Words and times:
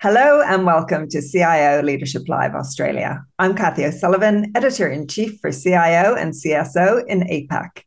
Hello 0.00 0.42
and 0.42 0.64
welcome 0.64 1.08
to 1.08 1.20
CIO 1.20 1.82
Leadership 1.82 2.28
Live 2.28 2.54
Australia. 2.54 3.24
I'm 3.38 3.54
Kathy 3.54 3.84
O'Sullivan, 3.84 4.52
Editor 4.54 4.88
in 4.88 5.08
Chief 5.08 5.40
for 5.40 5.50
CIO 5.50 6.14
and 6.14 6.32
CSO 6.32 7.04
in 7.06 7.22
APAC. 7.22 7.82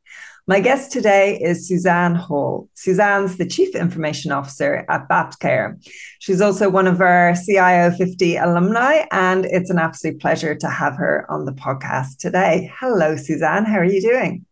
My 0.47 0.59
guest 0.59 0.91
today 0.91 1.39
is 1.39 1.67
Suzanne 1.67 2.15
Hall. 2.15 2.67
Suzanne's 2.73 3.37
the 3.37 3.45
Chief 3.45 3.75
Information 3.75 4.31
Officer 4.31 4.85
at 4.89 5.07
Baptcare. 5.07 5.77
She's 6.19 6.41
also 6.41 6.69
one 6.69 6.87
of 6.87 6.99
our 6.99 7.35
CIO 7.35 7.91
50 7.91 8.35
alumni, 8.35 9.05
and 9.11 9.45
it's 9.45 9.69
an 9.69 9.79
absolute 9.79 10.19
pleasure 10.19 10.55
to 10.55 10.67
have 10.67 10.97
her 10.97 11.25
on 11.29 11.45
the 11.45 11.53
podcast 11.53 12.17
today. 12.17 12.71
Hello, 12.79 13.15
Suzanne. 13.15 13.65
How 13.65 13.77
are 13.77 13.85
you 13.85 14.01
doing? 14.01 14.45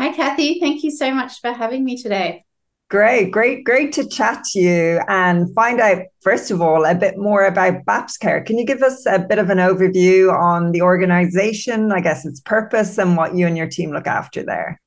Hi, 0.00 0.12
Kathy. 0.12 0.58
Thank 0.58 0.82
you 0.82 0.90
so 0.90 1.14
much 1.14 1.40
for 1.40 1.52
having 1.52 1.84
me 1.84 2.02
today. 2.02 2.44
Great, 2.90 3.30
great, 3.30 3.64
great 3.64 3.92
to 3.92 4.08
chat 4.08 4.44
to 4.44 4.58
you 4.58 5.00
and 5.08 5.52
find 5.54 5.78
out, 5.78 6.04
first 6.22 6.50
of 6.50 6.62
all, 6.62 6.86
a 6.86 6.94
bit 6.94 7.18
more 7.18 7.44
about 7.44 7.84
Baptcare. 7.84 8.44
Can 8.44 8.56
you 8.56 8.64
give 8.64 8.82
us 8.82 9.04
a 9.04 9.18
bit 9.18 9.38
of 9.38 9.50
an 9.50 9.58
overview 9.58 10.32
on 10.32 10.72
the 10.72 10.80
organization, 10.80 11.92
I 11.92 12.00
guess 12.00 12.24
its 12.24 12.40
purpose, 12.40 12.96
and 12.96 13.14
what 13.14 13.34
you 13.34 13.46
and 13.46 13.58
your 13.58 13.68
team 13.68 13.92
look 13.92 14.06
after 14.06 14.42
there? 14.42 14.80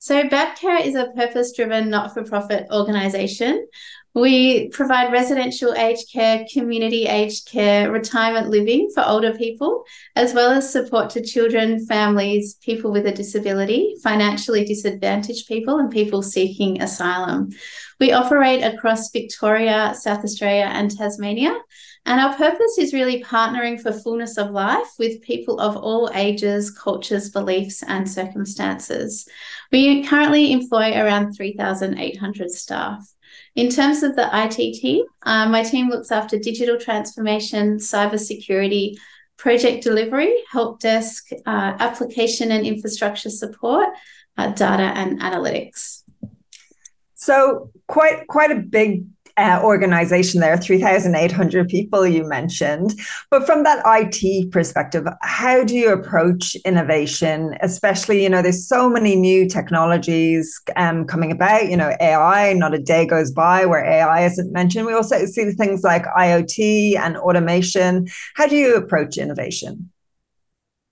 So, 0.00 0.24
Baptcare 0.24 0.84
is 0.84 0.96
a 0.96 1.12
purpose 1.14 1.52
driven 1.54 1.88
not 1.88 2.12
for 2.12 2.24
profit 2.24 2.66
organization. 2.72 3.64
We 4.14 4.68
provide 4.68 5.12
residential 5.12 5.74
aged 5.74 6.12
care, 6.12 6.46
community 6.52 7.06
aged 7.06 7.48
care, 7.48 7.90
retirement 7.90 8.48
living 8.48 8.88
for 8.94 9.04
older 9.04 9.34
people, 9.34 9.84
as 10.14 10.32
well 10.32 10.52
as 10.52 10.70
support 10.70 11.10
to 11.10 11.20
children, 11.20 11.84
families, 11.84 12.54
people 12.54 12.92
with 12.92 13.06
a 13.06 13.12
disability, 13.12 13.96
financially 14.04 14.64
disadvantaged 14.64 15.48
people, 15.48 15.80
and 15.80 15.90
people 15.90 16.22
seeking 16.22 16.80
asylum. 16.80 17.50
We 17.98 18.12
operate 18.12 18.62
across 18.62 19.10
Victoria, 19.10 19.94
South 19.98 20.22
Australia, 20.22 20.70
and 20.72 20.96
Tasmania. 20.96 21.58
And 22.06 22.20
our 22.20 22.36
purpose 22.36 22.78
is 22.78 22.92
really 22.92 23.24
partnering 23.24 23.80
for 23.80 23.90
fullness 23.90 24.36
of 24.36 24.50
life 24.50 24.88
with 24.98 25.22
people 25.22 25.58
of 25.58 25.76
all 25.76 26.10
ages, 26.14 26.70
cultures, 26.70 27.30
beliefs, 27.30 27.82
and 27.82 28.08
circumstances. 28.08 29.26
We 29.72 30.04
currently 30.04 30.52
employ 30.52 30.92
around 30.96 31.32
3,800 31.32 32.50
staff. 32.50 33.13
In 33.54 33.68
terms 33.68 34.02
of 34.02 34.16
the 34.16 34.28
IT 34.32 34.74
team, 34.74 35.04
uh, 35.22 35.48
my 35.48 35.62
team 35.62 35.88
looks 35.88 36.10
after 36.10 36.38
digital 36.38 36.76
transformation, 36.78 37.76
cybersecurity, 37.76 38.96
project 39.36 39.84
delivery, 39.84 40.32
help 40.50 40.80
desk, 40.80 41.28
uh, 41.46 41.74
application 41.78 42.50
and 42.50 42.66
infrastructure 42.66 43.30
support, 43.30 43.88
uh, 44.36 44.48
data 44.48 44.82
and 44.82 45.20
analytics. 45.20 46.02
So 47.14 47.70
quite 47.86 48.26
quite 48.26 48.50
a 48.50 48.56
big 48.56 49.06
uh, 49.36 49.60
organization 49.62 50.40
there, 50.40 50.56
3,800 50.56 51.68
people 51.68 52.06
you 52.06 52.24
mentioned. 52.24 52.94
But 53.30 53.46
from 53.46 53.64
that 53.64 53.82
IT 53.84 54.50
perspective, 54.52 55.06
how 55.22 55.64
do 55.64 55.74
you 55.74 55.92
approach 55.92 56.56
innovation? 56.64 57.56
Especially, 57.60 58.22
you 58.22 58.28
know, 58.28 58.42
there's 58.42 58.66
so 58.66 58.88
many 58.88 59.16
new 59.16 59.48
technologies 59.48 60.60
um, 60.76 61.06
coming 61.06 61.32
about, 61.32 61.68
you 61.68 61.76
know, 61.76 61.94
AI, 62.00 62.52
not 62.52 62.74
a 62.74 62.78
day 62.78 63.06
goes 63.06 63.32
by 63.32 63.66
where 63.66 63.84
AI 63.84 64.24
isn't 64.26 64.52
mentioned. 64.52 64.86
We 64.86 64.94
also 64.94 65.26
see 65.26 65.50
things 65.52 65.82
like 65.82 66.04
IoT 66.04 66.96
and 66.96 67.16
automation. 67.16 68.06
How 68.34 68.46
do 68.46 68.56
you 68.56 68.76
approach 68.76 69.18
innovation? 69.18 69.90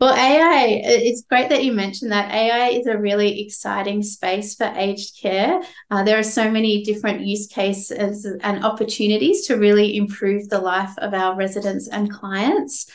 Well, 0.03 0.15
AI, 0.15 0.81
it's 0.83 1.23
great 1.23 1.49
that 1.51 1.63
you 1.63 1.73
mentioned 1.73 2.11
that. 2.11 2.35
AI 2.35 2.71
is 2.71 2.89
a 2.89 2.99
really 2.99 3.41
exciting 3.41 4.03
space 4.03 4.57
for 4.57 4.65
aged 4.65 5.17
care. 5.23 5.61
Uh, 5.93 6.03
there 6.03 6.19
are 6.19 6.25
so 6.25 6.51
many 6.51 6.83
different 6.83 7.21
use 7.21 7.47
cases 7.47 8.27
and 8.41 8.65
opportunities 8.65 9.47
to 9.47 9.55
really 9.55 9.97
improve 9.97 10.49
the 10.49 10.59
life 10.59 10.91
of 10.99 11.15
our 11.15 11.37
residents 11.37 11.87
and 11.87 12.11
clients. 12.11 12.91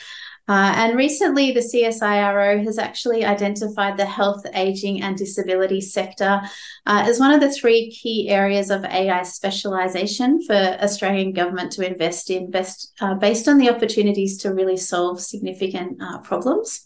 Uh, 0.48 0.72
and 0.76 0.96
recently, 0.96 1.52
the 1.52 1.60
CSIRO 1.60 2.64
has 2.64 2.78
actually 2.78 3.24
identified 3.24 3.98
the 3.98 4.06
health, 4.06 4.46
aging, 4.54 5.02
and 5.02 5.16
disability 5.16 5.80
sector 5.80 6.40
uh, 6.86 7.04
as 7.06 7.20
one 7.20 7.32
of 7.32 7.40
the 7.40 7.52
three 7.52 7.90
key 7.90 8.30
areas 8.30 8.70
of 8.70 8.82
AI 8.84 9.22
specialisation 9.22 10.40
for 10.46 10.54
Australian 10.54 11.32
government 11.32 11.70
to 11.72 11.86
invest 11.86 12.30
in, 12.30 12.50
best, 12.50 12.92
uh, 13.00 13.14
based 13.14 13.46
on 13.46 13.58
the 13.58 13.68
opportunities 13.68 14.38
to 14.38 14.54
really 14.54 14.76
solve 14.78 15.20
significant 15.20 16.00
uh, 16.00 16.18
problems. 16.20 16.82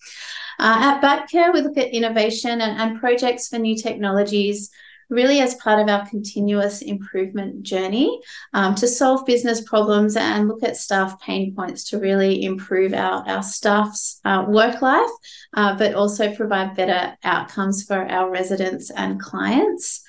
Uh, 0.58 0.78
at 0.80 1.00
Baptcare, 1.00 1.52
we 1.52 1.60
look 1.60 1.78
at 1.78 1.94
innovation 1.94 2.60
and, 2.60 2.80
and 2.80 3.00
projects 3.00 3.48
for 3.48 3.58
new 3.58 3.76
technologies 3.76 4.70
really 5.10 5.40
as 5.40 5.54
part 5.56 5.80
of 5.80 5.88
our 5.88 6.06
continuous 6.08 6.82
improvement 6.82 7.62
journey 7.62 8.20
um, 8.54 8.74
to 8.74 8.88
solve 8.88 9.26
business 9.26 9.60
problems 9.60 10.16
and 10.16 10.48
look 10.48 10.62
at 10.62 10.76
staff 10.76 11.20
pain 11.20 11.54
points 11.54 11.84
to 11.90 11.98
really 11.98 12.44
improve 12.44 12.94
our, 12.94 13.26
our 13.28 13.42
staff's 13.42 14.20
uh, 14.24 14.44
work 14.48 14.82
life, 14.82 15.10
uh, 15.54 15.76
but 15.76 15.94
also 15.94 16.34
provide 16.34 16.76
better 16.76 17.16
outcomes 17.24 17.84
for 17.84 18.08
our 18.10 18.30
residents 18.30 18.90
and 18.90 19.20
clients. 19.20 20.02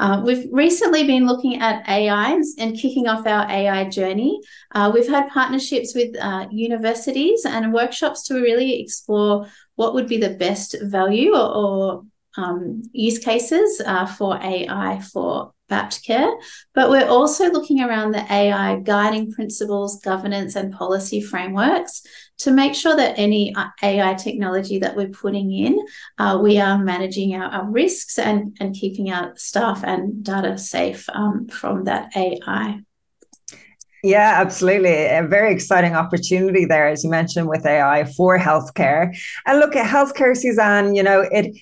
Uh, 0.00 0.22
we've 0.24 0.46
recently 0.50 1.06
been 1.06 1.26
looking 1.26 1.60
at 1.60 1.86
AI 1.86 2.40
and 2.58 2.78
kicking 2.78 3.06
off 3.06 3.26
our 3.26 3.46
AI 3.50 3.84
journey. 3.90 4.40
Uh, 4.72 4.90
we've 4.92 5.08
had 5.08 5.28
partnerships 5.28 5.94
with 5.94 6.16
uh, 6.18 6.46
universities 6.50 7.44
and 7.44 7.70
workshops 7.70 8.26
to 8.26 8.34
really 8.34 8.80
explore 8.80 9.46
what 9.74 9.92
would 9.92 10.08
be 10.08 10.16
the 10.16 10.30
best 10.30 10.74
value 10.84 11.34
or, 11.34 11.54
or 11.54 12.04
um, 12.36 12.82
use 12.92 13.18
cases 13.18 13.80
uh, 13.84 14.06
for 14.06 14.36
AI 14.36 15.00
for 15.00 15.52
Baptcare, 15.70 16.34
but 16.74 16.90
we're 16.90 17.08
also 17.08 17.50
looking 17.50 17.80
around 17.80 18.10
the 18.10 18.32
AI 18.32 18.80
guiding 18.80 19.30
principles, 19.30 20.00
governance, 20.00 20.56
and 20.56 20.72
policy 20.72 21.20
frameworks 21.20 22.02
to 22.38 22.50
make 22.50 22.74
sure 22.74 22.96
that 22.96 23.18
any 23.18 23.54
uh, 23.54 23.68
AI 23.82 24.14
technology 24.14 24.78
that 24.80 24.96
we're 24.96 25.08
putting 25.08 25.52
in, 25.52 25.78
uh, 26.18 26.38
we 26.42 26.58
are 26.58 26.76
managing 26.78 27.34
our, 27.34 27.44
our, 27.50 27.70
risks 27.70 28.18
and, 28.18 28.56
and 28.60 28.74
keeping 28.74 29.12
our 29.12 29.32
staff 29.36 29.84
and 29.84 30.24
data 30.24 30.58
safe 30.58 31.08
um, 31.10 31.46
from 31.48 31.84
that 31.84 32.10
AI. 32.16 32.80
Yeah, 34.02 34.36
absolutely. 34.38 35.06
A 35.06 35.26
very 35.28 35.52
exciting 35.52 35.94
opportunity 35.94 36.64
there, 36.64 36.88
as 36.88 37.04
you 37.04 37.10
mentioned, 37.10 37.48
with 37.48 37.66
AI 37.66 38.04
for 38.04 38.38
healthcare. 38.38 39.14
And 39.46 39.60
look 39.60 39.76
at 39.76 39.86
healthcare, 39.86 40.34
Suzanne, 40.34 40.94
you 40.94 41.02
know, 41.02 41.20
it 41.30 41.54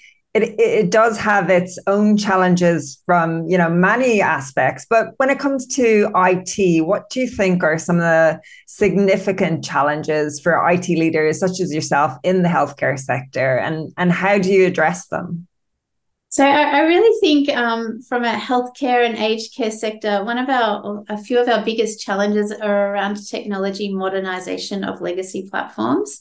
it, 0.43 0.61
it 0.61 0.91
does 0.91 1.19
have 1.19 1.51
its 1.51 1.79
own 1.87 2.17
challenges 2.17 3.03
from 3.07 3.47
you 3.49 3.57
know 3.57 3.71
many 3.71 4.21
aspects 4.21 4.87
but 4.89 5.09
when 5.17 5.31
it 5.31 5.39
comes 5.39 5.67
to 5.67 6.11
IT 6.15 6.85
what 6.85 7.09
do 7.11 7.21
you 7.21 7.29
think 7.29 7.63
are 7.63 7.79
some 7.79 7.97
of 7.97 8.03
the 8.03 8.41
significant 8.67 9.65
challenges 9.65 10.41
for 10.41 10.69
IT 10.69 10.89
leaders 10.89 11.41
such 11.41 11.61
as 11.61 11.73
yourself 11.75 12.13
in 12.23 12.43
the 12.43 12.49
healthcare 12.49 12.99
sector 12.99 13.57
and 13.59 13.93
and 13.97 14.13
how 14.13 14.39
do 14.39 14.51
you 14.51 14.67
address 14.67 15.09
them? 15.09 15.47
So 16.31 16.45
I, 16.45 16.79
I 16.79 16.81
really 16.81 17.19
think 17.21 17.49
um, 17.57 18.03
from 18.03 18.25
a 18.25 18.35
healthcare 18.35 19.07
and 19.07 19.17
aged 19.17 19.57
care 19.57 19.71
sector, 19.71 20.23
one 20.25 20.37
of 20.37 20.49
our 20.49 21.03
a 21.09 21.17
few 21.17 21.41
of 21.41 21.49
our 21.49 21.65
biggest 21.65 22.01
challenges 22.01 22.53
are 22.53 22.93
around 22.93 23.17
technology 23.27 23.93
modernization 23.93 24.85
of 24.85 25.01
legacy 25.01 25.49
platforms 25.51 26.21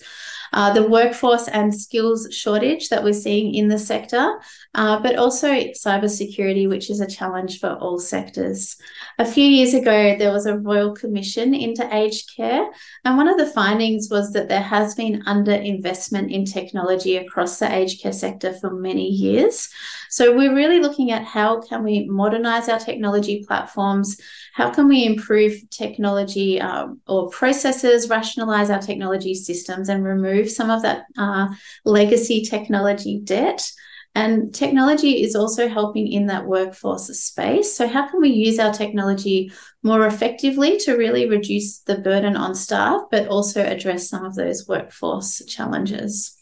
uh, 0.53 0.74
the 0.74 0.88
workforce 0.88 1.47
and 1.47 1.74
skills 1.74 2.28
shortage 2.31 2.90
that 2.90 3.03
we're 3.03 3.13
seeing 3.13 3.53
in 3.53 3.68
the 3.68 3.80
sector, 3.80 4.40
uh, 4.75 5.00
but 5.00 5.16
also 5.16 5.47
cybersecurity, 5.47 6.68
which 6.68 6.90
is 6.90 7.00
a 7.00 7.08
challenge 7.08 7.59
for 7.59 7.74
all 7.74 8.00
sectors. 8.00 8.78
A 9.19 9.25
few 9.25 9.46
years 9.46 9.74
ago, 9.74 10.16
there 10.18 10.31
was 10.31 10.46
a 10.46 10.58
Royal 10.58 10.94
Commission 10.94 11.53
into 11.53 11.88
aged 11.96 12.35
care, 12.35 12.69
and 13.03 13.18
one 13.18 13.28
of 13.28 13.38
the 13.38 13.46
findings 13.46 14.09
was 14.09 14.34
that 14.34 14.50
there 14.50 14.62
has 14.62 14.96
been 14.96 15.24
underinvestment 15.24 16.31
in 16.31 16.46
technology 16.46 17.18
across 17.18 17.59
the 17.59 17.74
aged 17.74 18.02
care 18.02 18.14
sector 18.14 18.53
for 18.53 18.72
many 18.72 19.08
years. 19.08 19.69
So 20.09 20.35
we're 20.35 20.56
really 20.56 20.79
looking 20.79 21.12
at 21.12 21.24
how 21.24 21.62
can 21.62 21.84
we 21.84 22.08
modernize 22.08 22.69
our 22.69 22.79
technology 22.79 23.44
platforms, 23.46 24.17
how 24.53 24.70
can 24.70 24.88
we 24.88 25.05
improve 25.05 25.53
technology 25.70 26.61
um, 26.61 27.02
or 27.08 27.29
processes, 27.29 28.09
rationalize 28.09 28.70
our 28.70 28.79
technology 28.79 29.34
systems, 29.34 29.90
and 29.90 30.03
remove 30.03 30.36
some 30.45 30.69
of 30.69 30.81
that 30.84 31.05
uh, 31.17 31.47
legacy 31.85 32.41
technology 32.41 33.19
debt. 33.23 33.69
And 34.16 34.53
technology 34.53 35.22
is 35.22 35.35
also 35.35 35.67
helping 35.67 36.11
in 36.11 36.25
that 36.28 36.47
workforce 36.47 37.07
space. 37.19 37.75
So, 37.75 37.87
how 37.87 38.07
can 38.07 38.19
we 38.19 38.29
use 38.29 38.57
our 38.57 38.73
technology 38.73 39.51
more 39.84 40.07
effectively 40.07 40.78
to 40.79 40.95
really 40.95 41.29
reduce 41.29 41.79
the 41.79 41.99
burden 41.99 42.35
on 42.35 42.55
staff, 42.55 43.01
but 43.11 43.28
also 43.28 43.63
address 43.63 44.09
some 44.09 44.25
of 44.25 44.34
those 44.34 44.67
workforce 44.67 45.43
challenges? 45.45 46.36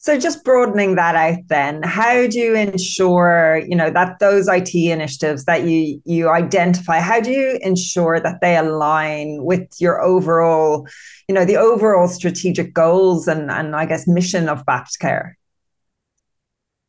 So 0.00 0.16
just 0.16 0.44
broadening 0.44 0.94
that 0.94 1.16
out 1.16 1.48
then, 1.48 1.82
how 1.82 2.28
do 2.28 2.38
you 2.38 2.54
ensure, 2.54 3.62
you 3.68 3.74
know, 3.74 3.90
that 3.90 4.20
those 4.20 4.46
IT 4.46 4.72
initiatives 4.72 5.44
that 5.46 5.64
you 5.64 6.00
you 6.04 6.30
identify, 6.30 7.00
how 7.00 7.20
do 7.20 7.32
you 7.32 7.58
ensure 7.62 8.20
that 8.20 8.40
they 8.40 8.56
align 8.56 9.42
with 9.42 9.68
your 9.80 10.00
overall, 10.00 10.86
you 11.26 11.34
know, 11.34 11.44
the 11.44 11.56
overall 11.56 12.06
strategic 12.06 12.72
goals 12.74 13.26
and 13.26 13.50
and 13.50 13.74
I 13.74 13.86
guess 13.86 14.06
mission 14.06 14.48
of 14.48 14.64
Baptcare? 14.64 15.32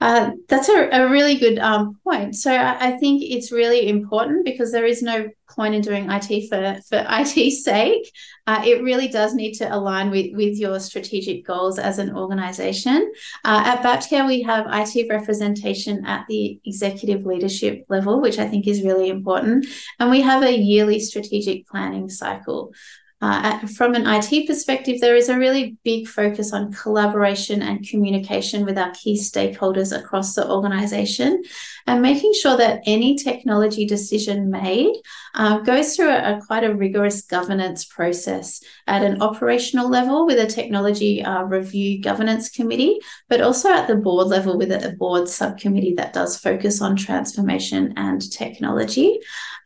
Uh, 0.01 0.31
that's 0.48 0.69
a, 0.69 0.90
a 0.92 1.10
really 1.10 1.36
good 1.36 1.60
um, 1.60 2.00
point. 2.06 2.34
So 2.34 2.54
I, 2.54 2.88
I, 2.88 2.98
think 2.98 3.22
it's 3.22 3.51
really 3.51 3.90
important 3.90 4.46
because 4.46 4.72
there 4.72 4.86
is 4.86 5.01
no 5.01 5.28
point 5.50 5.75
in 5.75 5.81
doing 5.81 6.10
IT 6.10 6.48
for 6.48 6.80
for 6.88 7.06
IT's 7.10 7.66
sake. 7.66 8.10
Uh, 8.48 8.62
it 8.66 8.81
really 8.81 9.10
does 9.10 9.36
need 9.36 9.56
to 9.56 9.66
align 9.66 10.10
with 10.10 10.28
with 10.34 10.57
your 10.57 10.80
strategic 10.80 11.46
goals 11.46 11.78
as 11.78 12.00
an 12.00 12.16
organisation. 12.16 13.12
Uh, 13.44 13.63
at 13.66 13.84
Baptcare, 13.84 14.25
we 14.25 14.42
have 14.44 14.68
IT 14.69 15.10
representation 15.10 16.06
at 16.06 16.25
the 16.30 16.62
executive 16.63 17.25
leadership 17.25 17.84
level, 17.90 18.22
which 18.22 18.40
I 18.40 18.48
think 18.48 18.68
is 18.68 18.84
really 18.84 19.10
important, 19.10 19.66
and 20.00 20.10
we 20.10 20.22
have 20.22 20.44
a 20.44 20.57
yearly 20.57 21.02
strategic 21.02 21.68
planning 21.68 22.07
cycle. 22.07 22.72
Uh, 23.21 23.60
from 23.68 23.95
an 23.95 24.07
IT 24.07 24.48
perspective, 24.48 25.01
there 25.01 25.16
is 25.16 25.27
a 25.27 25.38
really 25.38 25.77
big 25.83 26.07
focus 26.07 26.54
on 26.54 26.71
collaboration 26.71 27.62
and 27.62 27.88
communication 27.88 28.66
with 28.66 28.77
our 28.77 28.92
key 28.92 29.19
stakeholders 29.19 29.98
across 29.98 30.36
the 30.36 30.50
organization 30.50 31.44
and 31.86 32.01
making 32.01 32.31
sure 32.33 32.56
that 32.56 32.81
any 32.86 33.18
technology 33.18 33.86
decision 33.86 34.50
made 34.50 34.94
uh, 35.36 35.60
goes 35.60 35.95
through 35.95 36.07
a, 36.07 36.38
a, 36.38 36.42
quite 36.48 36.63
a 36.63 36.74
rigorous 36.74 37.21
governance 37.24 37.83
process 37.83 38.62
at 38.88 39.04
an 39.04 39.21
operational 39.21 39.89
level 39.89 40.25
with 40.25 40.39
a 40.39 40.48
technology 40.48 41.21
uh, 41.21 41.44
review 41.44 42.01
governance 42.01 42.50
committee, 42.50 43.00
but 43.27 43.42
also 43.42 43.69
at 43.69 43.88
the 43.88 43.95
board 43.95 44.27
level 44.27 44.57
with 44.57 44.71
a, 44.71 44.88
a 44.88 44.92
board 44.94 45.27
subcommittee 45.27 45.94
that 45.95 46.13
does 46.13 46.39
focus 46.39 46.81
on 46.81 46.95
transformation 46.95 47.94
and 47.98 48.31
technology. 48.31 49.19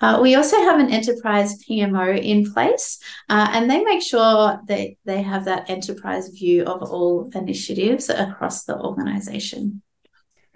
Uh, 0.03 0.19
we 0.21 0.35
also 0.35 0.57
have 0.57 0.81
an 0.81 0.91
enterprise 0.91 1.63
PMO 1.63 2.21
in 2.21 2.51
place, 2.51 2.99
uh, 3.29 3.47
and 3.53 3.71
they 3.71 3.81
make 3.85 4.01
sure 4.01 4.59
that 4.67 4.89
they 5.05 5.21
have 5.21 5.45
that 5.45 5.69
enterprise 5.69 6.27
view 6.27 6.65
of 6.65 6.83
all 6.91 7.31
initiatives 7.33 8.09
across 8.09 8.65
the 8.65 8.77
organization. 8.77 9.81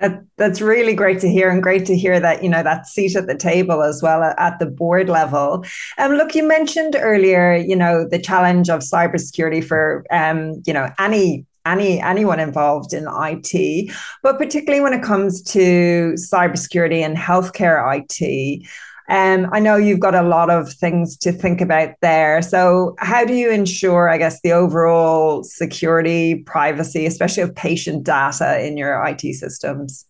That, 0.02 0.26
that's 0.36 0.60
really 0.60 0.94
great 0.94 1.22
to 1.22 1.30
hear, 1.30 1.50
and 1.50 1.64
great 1.64 1.86
to 1.86 1.96
hear 1.96 2.20
that 2.20 2.44
you 2.44 2.50
know 2.50 2.62
that 2.62 2.88
seat 2.88 3.16
at 3.16 3.28
the 3.28 3.38
table 3.38 3.84
as 3.84 4.04
well 4.04 4.22
at 4.22 4.60
the 4.60 4.66
board 4.66 5.08
level. 5.08 5.64
Um, 5.98 6.12
look, 6.16 6.36
you 6.36 6.46
mentioned 6.46 6.98
earlier, 7.00 7.56
you 7.56 7.78
know, 7.78 8.06
the 8.06 8.20
challenge 8.20 8.70
of 8.70 8.82
cybersecurity 8.82 9.64
for 9.64 10.06
um, 10.12 10.62
you 10.68 10.74
know 10.74 10.90
any 11.00 11.46
any 11.66 12.02
anyone 12.02 12.42
involved 12.42 12.94
in 12.94 13.08
IT, 13.08 13.92
but 14.24 14.38
particularly 14.38 14.82
when 14.82 14.94
it 14.94 15.04
comes 15.04 15.42
to 15.44 16.16
cybersecurity 16.16 17.00
and 17.00 17.16
healthcare 17.16 17.80
IT. 17.98 18.68
Um, 19.10 19.48
I 19.54 19.60
know 19.60 19.78
you've 19.78 20.02
got 20.02 20.16
a 20.16 20.22
lot 20.22 20.50
of 20.50 20.72
things 20.72 21.18
to 21.20 21.32
think 21.32 21.62
about 21.62 21.92
there. 22.02 22.42
So, 22.42 22.96
how 23.00 23.24
do 23.24 23.34
you 23.34 23.50
ensure, 23.50 24.10
I 24.10 24.18
guess, 24.18 24.42
the 24.42 24.52
overall 24.52 25.44
security, 25.44 26.44
privacy, 26.44 27.06
especially 27.06 27.44
of 27.44 27.56
patient 27.56 28.04
data 28.04 28.66
in 28.66 28.76
your 28.76 29.02
IT 29.06 29.22
systems? 29.36 30.06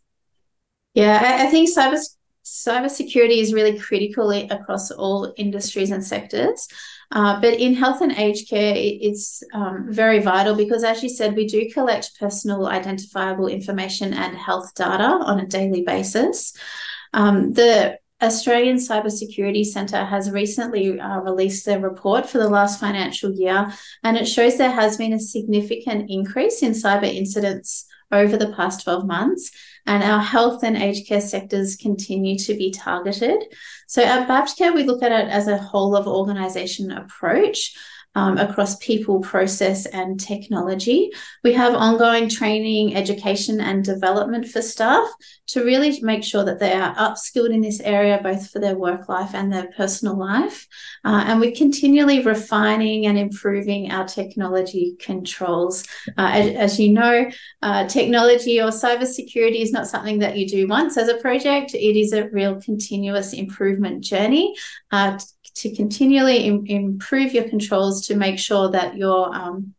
Yeah, 0.93 1.21
I, 1.23 1.47
I 1.47 1.51
think 1.51 1.69
cyber 1.69 1.99
cybersecurity 2.43 3.41
is 3.41 3.53
really 3.53 3.77
critical 3.77 4.31
across 4.31 4.89
all 4.89 5.33
industries 5.37 5.91
and 5.91 6.03
sectors. 6.03 6.67
Uh, 7.11 7.39
but 7.39 7.53
in 7.53 7.73
health 7.73 8.01
and 8.01 8.13
aged 8.13 8.49
care, 8.49 8.73
it's 8.75 9.43
um, 9.53 9.85
very 9.89 10.19
vital 10.19 10.55
because, 10.55 10.83
as 10.83 11.03
you 11.03 11.09
said, 11.09 11.35
we 11.35 11.45
do 11.45 11.69
collect 11.71 12.17
personal 12.19 12.67
identifiable 12.67 13.47
information 13.47 14.13
and 14.13 14.35
health 14.35 14.73
data 14.75 15.03
on 15.03 15.39
a 15.39 15.45
daily 15.45 15.83
basis. 15.83 16.53
Um, 17.13 17.53
the 17.53 17.99
Australian 18.21 18.77
Cybersecurity 18.77 19.63
Centre 19.63 20.03
has 20.03 20.31
recently 20.31 20.99
uh, 20.99 21.19
released 21.19 21.65
their 21.65 21.79
report 21.79 22.27
for 22.27 22.39
the 22.39 22.49
last 22.49 22.79
financial 22.79 23.31
year, 23.31 23.71
and 24.03 24.17
it 24.17 24.27
shows 24.27 24.57
there 24.57 24.71
has 24.71 24.97
been 24.97 25.13
a 25.13 25.19
significant 25.19 26.09
increase 26.09 26.63
in 26.63 26.71
cyber 26.71 27.13
incidents 27.13 27.85
over 28.11 28.37
the 28.37 28.53
past 28.53 28.83
12 28.83 29.05
months, 29.05 29.51
and 29.85 30.03
our 30.03 30.21
health 30.21 30.63
and 30.63 30.77
aged 30.77 31.07
care 31.07 31.21
sectors 31.21 31.75
continue 31.75 32.37
to 32.39 32.55
be 32.55 32.71
targeted. 32.71 33.43
So 33.87 34.01
at 34.01 34.27
Baptcare, 34.27 34.73
we 34.73 34.83
look 34.83 35.03
at 35.03 35.11
it 35.11 35.29
as 35.29 35.47
a 35.47 35.57
whole 35.57 35.95
of 35.95 36.07
organisation 36.07 36.91
approach 36.91 37.75
um, 38.17 38.39
across 38.39 38.75
people, 38.77 39.19
process, 39.19 39.85
and 39.85 40.19
technology. 40.19 41.11
We 41.43 41.53
have 41.53 41.75
ongoing 41.75 42.29
training, 42.29 42.95
education, 42.95 43.61
and 43.61 43.83
development 43.83 44.47
for 44.47 44.63
staff 44.63 45.07
to 45.49 45.63
really 45.63 46.01
make 46.01 46.23
sure 46.23 46.43
that 46.43 46.59
they 46.59 46.73
are 46.73 46.95
upskilled 46.95 47.53
in 47.53 47.61
this 47.61 47.79
area, 47.79 48.19
both 48.23 48.49
for 48.49 48.57
their 48.57 48.75
work 48.75 49.07
life 49.07 49.35
and 49.35 49.53
their 49.53 49.67
personal 49.77 50.17
life. 50.17 50.67
Uh, 51.05 51.25
and 51.27 51.39
we're 51.39 51.55
continually 51.55 52.23
refining 52.23 53.05
and 53.05 53.19
improving 53.19 53.91
our 53.91 54.07
technology 54.07 54.95
controls. 54.99 55.83
Uh, 56.17 56.31
as, 56.33 56.55
as, 56.55 56.79
you 56.79 56.91
know, 56.93 57.29
uh, 57.61 57.87
technology 57.87 58.59
or 58.59 58.69
cybersecurity 58.69 59.61
is 59.61 59.71
not 59.71 59.87
something 59.87 60.17
that 60.17 60.35
you 60.35 60.47
do 60.47 60.67
once 60.67 60.97
as 60.97 61.07
a 61.07 61.17
project, 61.17 61.75
it 61.75 61.95
is 61.95 62.13
a 62.13 62.27
real 62.29 62.59
continuous 62.59 63.31
improvement 63.31 64.03
journey 64.03 64.55
uh, 64.91 65.19
to 65.55 65.75
continually 65.75 66.45
Im- 66.45 66.65
improve 66.65 67.33
your 67.33 67.49
controls 67.49 68.07
to 68.07 68.15
make 68.15 68.39
sure 68.39 68.69
that 68.71 68.95
you're 68.95 69.33
um, 69.33 69.73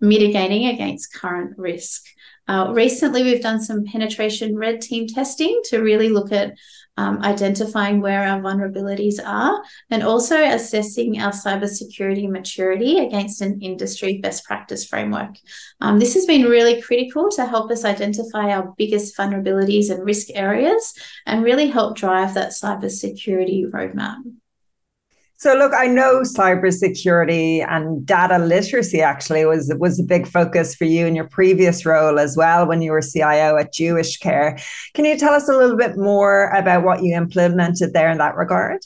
mitigating 0.00 0.66
against 0.66 1.14
current 1.14 1.58
risk. 1.58 2.06
Uh, 2.48 2.72
recently, 2.72 3.22
we've 3.22 3.42
done 3.42 3.60
some 3.60 3.84
penetration 3.84 4.56
red 4.56 4.80
team 4.80 5.06
testing 5.06 5.60
to 5.64 5.78
really 5.78 6.08
look 6.08 6.32
at 6.32 6.54
um, 6.96 7.22
identifying 7.22 8.00
where 8.00 8.26
our 8.26 8.40
vulnerabilities 8.40 9.24
are 9.24 9.62
and 9.90 10.02
also 10.02 10.36
assessing 10.36 11.20
our 11.20 11.32
cybersecurity 11.32 12.28
maturity 12.28 12.98
against 12.98 13.40
an 13.40 13.60
industry 13.62 14.18
best 14.18 14.44
practice 14.44 14.84
framework. 14.84 15.36
Um, 15.80 15.98
this 15.98 16.14
has 16.14 16.26
been 16.26 16.42
really 16.42 16.82
critical 16.82 17.30
to 17.30 17.46
help 17.46 17.70
us 17.70 17.84
identify 17.84 18.50
our 18.50 18.74
biggest 18.76 19.16
vulnerabilities 19.16 19.90
and 19.90 20.04
risk 20.04 20.28
areas 20.34 20.92
and 21.24 21.42
really 21.42 21.68
help 21.68 21.96
drive 21.96 22.34
that 22.34 22.50
cybersecurity 22.50 23.70
roadmap. 23.70 24.16
So 25.40 25.54
look, 25.54 25.72
I 25.72 25.86
know 25.86 26.20
cybersecurity 26.20 27.66
and 27.66 28.04
data 28.04 28.36
literacy 28.36 29.00
actually 29.00 29.46
was 29.46 29.72
was 29.78 29.98
a 29.98 30.02
big 30.02 30.26
focus 30.26 30.74
for 30.74 30.84
you 30.84 31.06
in 31.06 31.14
your 31.14 31.28
previous 31.28 31.86
role 31.86 32.18
as 32.18 32.36
well 32.36 32.68
when 32.68 32.82
you 32.82 32.92
were 32.92 33.00
CIO 33.00 33.56
at 33.56 33.72
Jewish 33.72 34.18
Care. 34.18 34.58
Can 34.92 35.06
you 35.06 35.16
tell 35.16 35.32
us 35.32 35.48
a 35.48 35.56
little 35.56 35.78
bit 35.78 35.96
more 35.96 36.50
about 36.50 36.84
what 36.84 37.02
you 37.02 37.16
implemented 37.16 37.94
there 37.94 38.10
in 38.10 38.18
that 38.18 38.36
regard? 38.36 38.82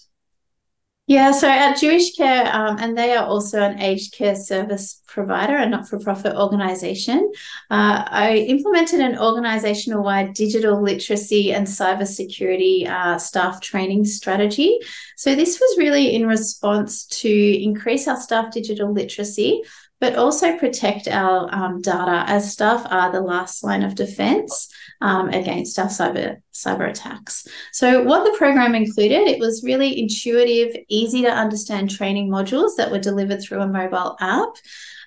Yeah, 1.07 1.33
so 1.33 1.47
at 1.51 1.77
Jewish 1.77 2.15
Care, 2.15 2.51
um, 2.51 2.79
and 2.81 2.97
they 2.97 3.15
are 3.15 3.27
also 3.27 3.61
an 3.61 3.79
aged 3.79 4.15
care 4.15 4.35
service 4.35 5.03
provider, 5.07 5.55
a 5.55 5.69
not 5.69 5.87
for 5.87 5.99
profit 5.99 6.35
organization. 6.35 7.31
Uh, 7.71 8.05
I 8.07 8.47
implemented 8.49 9.01
an 9.01 9.19
organizational 9.19 10.03
wide 10.03 10.33
digital 10.33 10.83
literacy 10.83 11.53
and 11.53 11.67
cybersecurity 11.67 12.89
uh, 12.89 13.19
staff 13.19 13.61
training 13.61 14.07
strategy. 14.07 14.79
So, 15.17 15.35
this 15.35 15.61
was 15.61 15.79
really 15.79 16.15
in 16.15 16.27
response 16.27 17.05
to 17.21 17.31
increase 17.31 18.09
our 18.09 18.19
staff 18.19 18.51
digital 18.51 18.91
literacy, 18.91 19.63
but 20.05 20.17
also 20.17 20.59
protect 20.59 21.09
our 21.09 21.49
um, 21.51 21.81
data 21.81 22.25
as 22.27 22.53
staff 22.53 22.87
are 22.91 23.11
the 23.11 23.23
last 23.23 23.65
line 23.65 23.83
of 23.83 23.95
defense 23.95 24.69
um, 25.01 25.31
against 25.31 25.79
our 25.79 25.87
cyber 25.87 26.43
cyber 26.53 26.91
attacks. 26.91 27.49
So 27.73 28.03
what 28.03 28.23
the 28.23 28.37
program 28.37 28.75
included, 28.75 29.27
it 29.27 29.41
was 29.41 29.65
really 29.65 29.99
intuitive, 29.99 30.77
easy 30.89 31.23
to 31.23 31.31
understand 31.31 31.89
training 31.89 32.29
modules 32.29 32.77
that 32.77 32.91
were 32.91 32.99
delivered 32.99 33.41
through 33.41 33.63
a 33.63 33.67
mobile 33.67 34.19
app. 34.21 34.51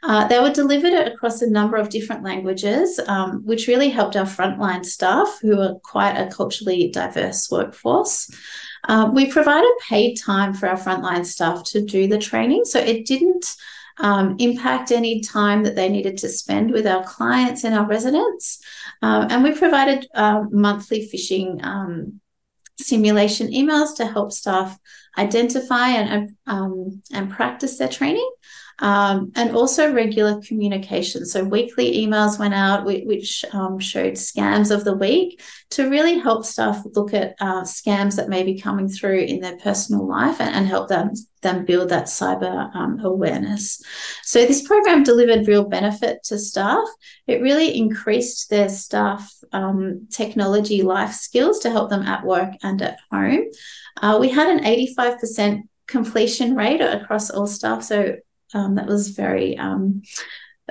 Uh, 0.02 0.28
they 0.28 0.40
were 0.40 0.50
delivered 0.50 0.94
across 0.94 1.44
a 1.44 1.50
number 1.52 1.78
of 1.78 1.90
different 1.90 2.24
languages, 2.24 3.00
um, 3.08 3.46
which 3.46 3.68
really 3.68 3.90
helped 3.90 4.16
our 4.16 4.26
frontline 4.26 4.84
staff, 4.84 5.38
who 5.44 5.62
are 5.62 5.76
quite 5.84 6.16
a 6.16 6.28
culturally 6.32 6.90
diverse 6.90 7.52
workforce. 7.52 8.32
Uh, 8.86 9.12
we 9.14 9.32
provided 9.32 9.72
paid 9.88 10.16
time 10.16 10.56
for 10.56 10.68
our 10.68 10.78
frontline 10.78 11.26
staff 11.26 11.64
to 11.66 11.82
do 11.82 12.08
the 12.08 12.18
training, 12.18 12.66
so 12.66 12.80
it 12.80 13.06
didn't 13.06 13.56
um, 14.00 14.36
impact 14.40 14.92
any 14.92 15.22
time 15.22 15.64
that 15.64 15.76
they 15.76 15.90
needed 15.90 16.18
to 16.18 16.30
spend 16.30 16.72
with 16.72 16.86
our 16.86 17.04
clients 17.04 17.64
and 17.64 17.74
our 17.74 17.86
residents. 17.86 18.62
Um, 19.02 19.28
and 19.30 19.44
we 19.44 19.54
provided 19.54 20.08
uh, 20.14 20.44
monthly 20.52 21.10
phishing 21.10 21.64
um, 21.64 22.20
simulation 22.80 23.48
emails 23.48 23.96
to 23.98 24.06
help 24.06 24.32
staff 24.32 24.78
identify 25.18 25.90
and, 25.90 26.36
um, 26.46 27.02
and 27.12 27.32
practice 27.32 27.78
their 27.78 27.88
training. 27.90 28.30
Um, 28.80 29.32
and 29.36 29.56
also 29.56 29.92
regular 29.92 30.40
communication. 30.42 31.26
So 31.26 31.44
weekly 31.44 32.06
emails 32.06 32.38
went 32.38 32.54
out, 32.54 32.86
which 32.86 33.44
um, 33.52 33.80
showed 33.80 34.14
scams 34.14 34.70
of 34.70 34.84
the 34.84 34.96
week 34.96 35.42
to 35.72 35.90
really 35.90 36.20
help 36.20 36.46
staff 36.46 36.84
look 36.94 37.14
at 37.14 37.36
uh, 37.40 37.64
scams 37.64 38.16
that 38.18 38.30
may 38.30 38.44
be 38.44 38.60
coming 38.60 38.88
through 38.88 39.22
in 39.22 39.40
their 39.40 39.58
personal 39.58 40.08
life 40.08 40.40
and, 40.40 40.54
and 40.54 40.68
help 40.68 40.90
them 40.90 41.12
them 41.42 41.66
build 41.66 41.90
that 41.90 42.06
cyber 42.06 42.76
um, 42.76 43.00
awareness. 43.00 43.82
So 44.24 44.46
this 44.46 44.68
program 44.68 45.04
delivered 45.04 45.48
real 45.48 45.68
benefit 45.68 46.24
to 46.26 46.38
staff. 46.38 46.88
It 47.28 47.42
really 47.42 47.78
increased 47.78 48.50
their 48.50 48.70
staff 48.70 49.32
um, 49.54 50.08
technology 50.12 50.82
life 50.82 51.14
skills 51.14 51.60
to 51.60 51.70
help 51.70 51.90
them 51.90 52.04
at 52.04 52.26
work 52.26 52.54
and 52.64 52.82
at 52.82 52.98
home. 53.12 53.46
Uh, 54.02 54.18
we 54.20 54.30
had 54.30 54.50
an 54.50 54.64
85% 54.64 55.64
completion 55.88 56.56
rate 56.56 56.82
across 56.82 57.30
all 57.30 57.48
staff. 57.48 57.84
So 57.84 58.18
um, 58.54 58.76
that 58.76 58.88
was 58.88 59.10
very, 59.10 59.58
um, 59.58 60.02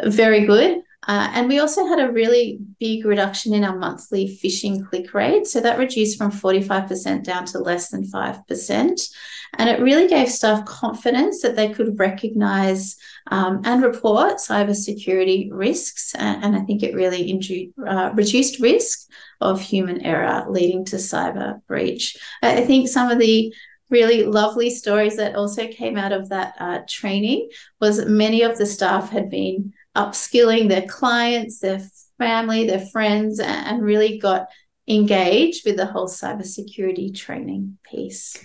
very 0.05 0.47
good. 0.47 0.83
Uh, 1.09 1.31
and 1.35 1.47
we 1.47 1.61
also 1.61 1.87
had 1.87 2.01
a 2.01 2.11
really 2.11 2.59
big 2.81 3.05
reduction 3.05 3.55
in 3.55 3.63
our 3.63 3.77
monthly 3.79 4.27
phishing 4.43 4.85
click 4.89 5.15
rate. 5.15 5.47
So 5.47 5.61
that 5.61 5.79
reduced 5.79 6.19
from 6.19 6.33
45% 6.33 7.23
down 7.23 7.45
to 7.47 7.61
less 7.61 7.91
than 7.91 8.05
5%. 8.05 9.17
And 9.55 9.71
it 9.71 9.81
really 9.81 10.09
gave 10.09 10.29
staff 10.29 10.65
confidence 10.65 11.43
that 11.43 11.55
they 11.55 11.73
could 11.73 11.99
recognize 11.99 12.97
um, 13.31 13.61
and 13.65 13.83
report 13.85 14.39
cybersecurity 14.39 15.49
risks. 15.53 16.13
And, 16.17 16.43
and 16.45 16.57
I 16.57 16.61
think 16.61 16.83
it 16.83 16.95
really 16.95 17.33
indu- 17.33 17.73
uh, 17.87 18.13
reduced 18.15 18.61
risk 18.61 19.09
of 19.41 19.61
human 19.61 20.01
error 20.01 20.45
leading 20.49 20.85
to 20.87 20.97
cyber 20.97 21.65
breach. 21.69 22.17
I 22.43 22.63
think 22.63 22.89
some 22.89 23.11
of 23.11 23.19
the 23.21 23.55
really 23.91 24.25
lovely 24.25 24.71
stories 24.71 25.17
that 25.17 25.37
also 25.37 25.69
came 25.69 25.97
out 25.97 26.13
of 26.13 26.29
that 26.31 26.55
uh, 26.59 26.81
training 26.89 27.49
was 27.81 28.05
many 28.07 28.43
of 28.43 28.59
the 28.59 28.67
staff 28.67 29.11
had 29.11 29.31
been 29.31 29.73
upskilling 29.97 30.69
their 30.69 30.87
clients, 30.87 31.61
their 31.61 31.81
family, 32.19 32.67
their 32.67 32.85
friends, 32.87 33.41
and 33.41 33.83
really 33.83 34.19
got 34.19 34.49
engaged 34.89 35.63
with 35.65 35.77
the 35.77 35.87
whole 35.87 36.09
cybersecurity 36.09 37.15
training 37.15 37.79
piece 37.85 38.37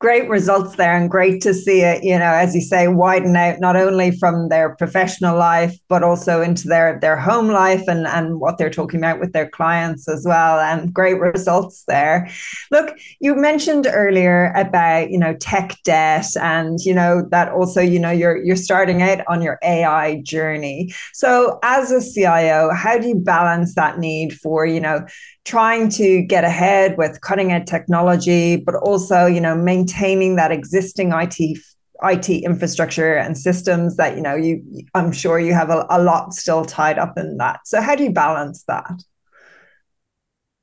great 0.00 0.28
results 0.28 0.76
there 0.76 0.96
and 0.96 1.10
great 1.10 1.42
to 1.42 1.52
see 1.52 1.82
it 1.82 2.02
you 2.02 2.18
know 2.18 2.32
as 2.32 2.54
you 2.54 2.60
say 2.60 2.88
widen 2.88 3.36
out 3.36 3.60
not 3.60 3.76
only 3.76 4.10
from 4.10 4.48
their 4.48 4.74
professional 4.76 5.36
life 5.36 5.76
but 5.88 6.02
also 6.02 6.40
into 6.40 6.66
their 6.66 6.98
their 7.00 7.16
home 7.16 7.48
life 7.48 7.82
and 7.86 8.06
and 8.06 8.40
what 8.40 8.56
they're 8.56 8.70
talking 8.70 8.98
about 8.98 9.20
with 9.20 9.32
their 9.32 9.48
clients 9.50 10.08
as 10.08 10.24
well 10.26 10.58
and 10.58 10.92
great 10.92 11.20
results 11.20 11.84
there. 11.86 12.28
Look 12.70 12.96
you 13.20 13.34
mentioned 13.34 13.86
earlier 13.90 14.52
about 14.56 15.10
you 15.10 15.18
know 15.18 15.34
tech 15.34 15.76
debt 15.84 16.26
and 16.40 16.78
you 16.80 16.94
know 16.94 17.26
that 17.30 17.52
also 17.52 17.80
you 17.80 17.98
know 17.98 18.10
you're 18.10 18.42
you're 18.42 18.56
starting 18.56 19.02
out 19.02 19.20
on 19.28 19.42
your 19.42 19.58
ai 19.62 20.22
journey. 20.22 20.92
So 21.12 21.58
as 21.62 21.90
a 21.90 22.00
cio 22.00 22.72
how 22.72 22.98
do 22.98 23.08
you 23.08 23.16
balance 23.16 23.74
that 23.74 23.98
need 23.98 24.32
for 24.32 24.64
you 24.64 24.80
know 24.80 25.06
trying 25.44 25.88
to 25.90 26.22
get 26.22 26.44
ahead 26.44 26.96
with 26.98 27.20
cutting 27.20 27.52
edge 27.52 27.66
technology, 27.66 28.56
but 28.56 28.74
also, 28.76 29.26
you 29.26 29.40
know, 29.40 29.54
maintaining 29.54 30.36
that 30.36 30.52
existing 30.52 31.12
IT 31.12 31.58
IT 32.02 32.30
infrastructure 32.30 33.14
and 33.14 33.36
systems 33.36 33.96
that 33.96 34.16
you 34.16 34.22
know 34.22 34.34
you 34.34 34.64
I'm 34.94 35.12
sure 35.12 35.38
you 35.38 35.52
have 35.52 35.68
a, 35.68 35.86
a 35.90 36.02
lot 36.02 36.32
still 36.32 36.64
tied 36.64 36.98
up 36.98 37.18
in 37.18 37.36
that. 37.36 37.60
So 37.66 37.80
how 37.80 37.94
do 37.94 38.04
you 38.04 38.12
balance 38.12 38.64
that? 38.64 38.90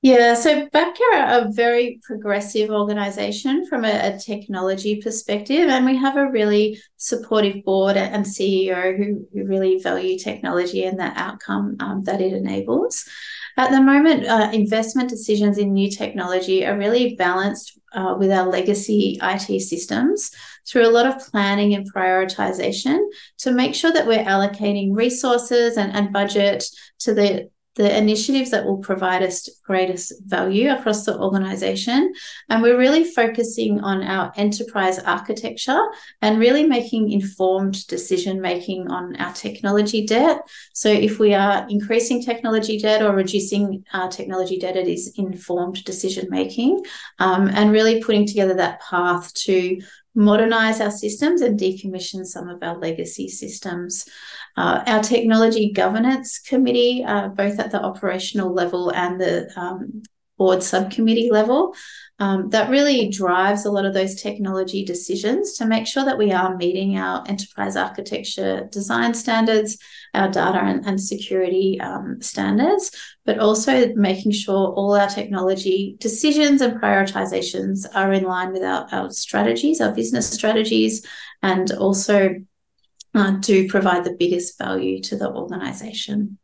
Yeah, 0.04 0.36
so 0.36 0.68
Baptcare 0.68 1.14
are 1.14 1.42
a 1.42 1.52
very 1.52 2.00
progressive 2.04 2.70
organization 2.70 3.66
from 3.66 3.84
a, 3.84 4.14
a, 4.14 4.20
technology 4.20 5.02
perspective, 5.02 5.70
and 5.70 5.86
we 5.86 5.98
have 5.98 6.16
a 6.16 6.30
really 6.30 6.80
supportive 6.98 7.64
board 7.66 7.98
and 7.98 8.24
CEO 8.24 8.96
who, 8.96 9.28
who 9.34 9.46
really 9.46 9.80
value 9.80 10.18
technology 10.20 10.86
and 10.86 11.00
the 11.00 11.12
outcome 11.16 11.78
um, 11.80 12.04
that 12.04 12.22
it 12.22 12.32
enables. 12.32 13.10
At 13.58 13.72
the 13.72 13.82
moment, 13.82 14.28
uh, 14.28 14.52
investment 14.54 15.10
decisions 15.10 15.58
in 15.58 15.74
new 15.74 15.90
technology 15.90 16.64
are 16.64 16.78
really 16.78 17.16
balanced 17.16 17.80
uh, 17.92 18.16
with 18.18 18.30
our 18.30 18.48
legacy 18.48 19.18
IT 19.22 19.62
systems 19.62 20.32
through 20.68 20.88
a 20.88 20.92
lot 20.92 21.08
of 21.08 21.20
planning 21.32 21.74
and 21.74 21.92
prioritization 21.92 23.00
to 23.40 23.52
make 23.52 23.74
sure 23.74 23.92
that 23.92 24.06
we're 24.06 24.24
allocating 24.24 24.96
resources 24.96 25.76
and, 25.76 25.92
and 25.96 26.14
budget 26.14 26.66
to 27.00 27.16
the 27.16 27.50
the 27.78 27.96
initiatives 27.96 28.50
that 28.50 28.66
will 28.66 28.80
provide 28.80 29.22
us 29.22 29.48
greatest 29.64 30.12
value 30.26 30.72
across 30.72 31.06
the 31.06 31.16
organization. 31.18 32.12
And 32.50 32.64
we're 32.64 32.78
really 32.78 33.04
focusing 33.04 33.80
on 33.82 34.04
our 34.04 34.34
enterprise 34.36 34.98
architecture 34.98 35.80
and 36.24 36.40
really 36.40 36.66
making 36.66 37.12
informed 37.12 37.86
decision 37.86 38.42
making 38.42 38.90
on 38.90 39.16
our 39.18 39.32
technology 39.32 40.08
debt. 40.08 40.42
So 40.74 40.90
if 40.90 41.20
we 41.20 41.36
are 41.36 41.68
increasing 41.70 42.24
technology 42.24 42.80
debt 42.80 43.04
or 43.04 43.14
reducing 43.14 43.86
our 43.94 44.10
technology 44.10 44.58
debt, 44.58 44.76
it 44.76 44.88
is 44.88 45.14
informed 45.16 45.84
decision 45.84 46.28
making 46.32 46.84
um, 47.20 47.48
and 47.48 47.72
really 47.72 48.02
putting 48.02 48.26
together 48.26 48.56
that 48.56 48.82
path 48.82 49.32
to 49.46 49.80
modernize 50.18 50.82
our 50.82 50.90
systems 50.90 51.42
and 51.42 51.60
decommission 51.60 52.26
some 52.26 52.50
of 52.50 52.64
our 52.64 52.76
legacy 52.80 53.30
systems. 53.30 54.06
Uh, 54.58 54.84
our 54.88 55.04
technology 55.04 55.72
governance 55.72 56.40
committee, 56.40 57.04
uh, 57.06 57.28
both 57.30 57.60
at 57.60 57.72
the 57.72 57.82
operational 57.82 58.52
level 58.52 58.92
and 58.92 59.22
the 59.22 59.48
um, 59.56 60.02
board 60.38 60.64
subcommittee 60.64 61.30
level, 61.32 61.76
um, 62.20 62.50
that 62.50 62.70
really 62.70 63.10
drives 63.10 63.66
a 63.66 63.72
lot 63.72 63.86
of 63.86 63.94
those 63.94 64.20
technology 64.20 64.84
decisions 64.84 65.56
to 65.58 65.68
make 65.68 65.86
sure 65.86 66.04
that 66.04 66.18
we 66.18 66.32
are 66.32 66.58
meeting 66.58 66.98
our 66.98 67.24
enterprise 67.28 67.76
architecture 67.76 68.68
design 68.72 69.14
standards, 69.14 69.78
our 70.16 70.28
data 70.28 70.58
and, 70.58 70.84
and 70.88 71.00
security 71.00 71.80
um, 71.80 72.20
standards, 72.20 72.92
but 73.26 73.38
also 73.38 73.94
making 73.94 74.32
sure 74.32 74.74
all 74.74 74.96
our 74.96 75.08
technology 75.08 75.96
decisions 76.00 76.62
and 76.62 76.82
prioritizations 76.82 77.86
are 77.94 78.12
in 78.12 78.24
line 78.24 78.52
with 78.52 78.64
our, 78.64 78.88
our 78.92 79.12
strategies, 79.12 79.80
our 79.80 79.92
business 79.92 80.28
strategies, 80.28 81.06
and 81.44 81.72
also 81.74 82.36
uh, 83.16 83.32
do 83.32 83.68
provide 83.68 84.04
the 84.04 84.16
biggest 84.18 84.58
value 84.58 85.02
to 85.02 85.16
the 85.16 85.30
organization. 85.30 86.38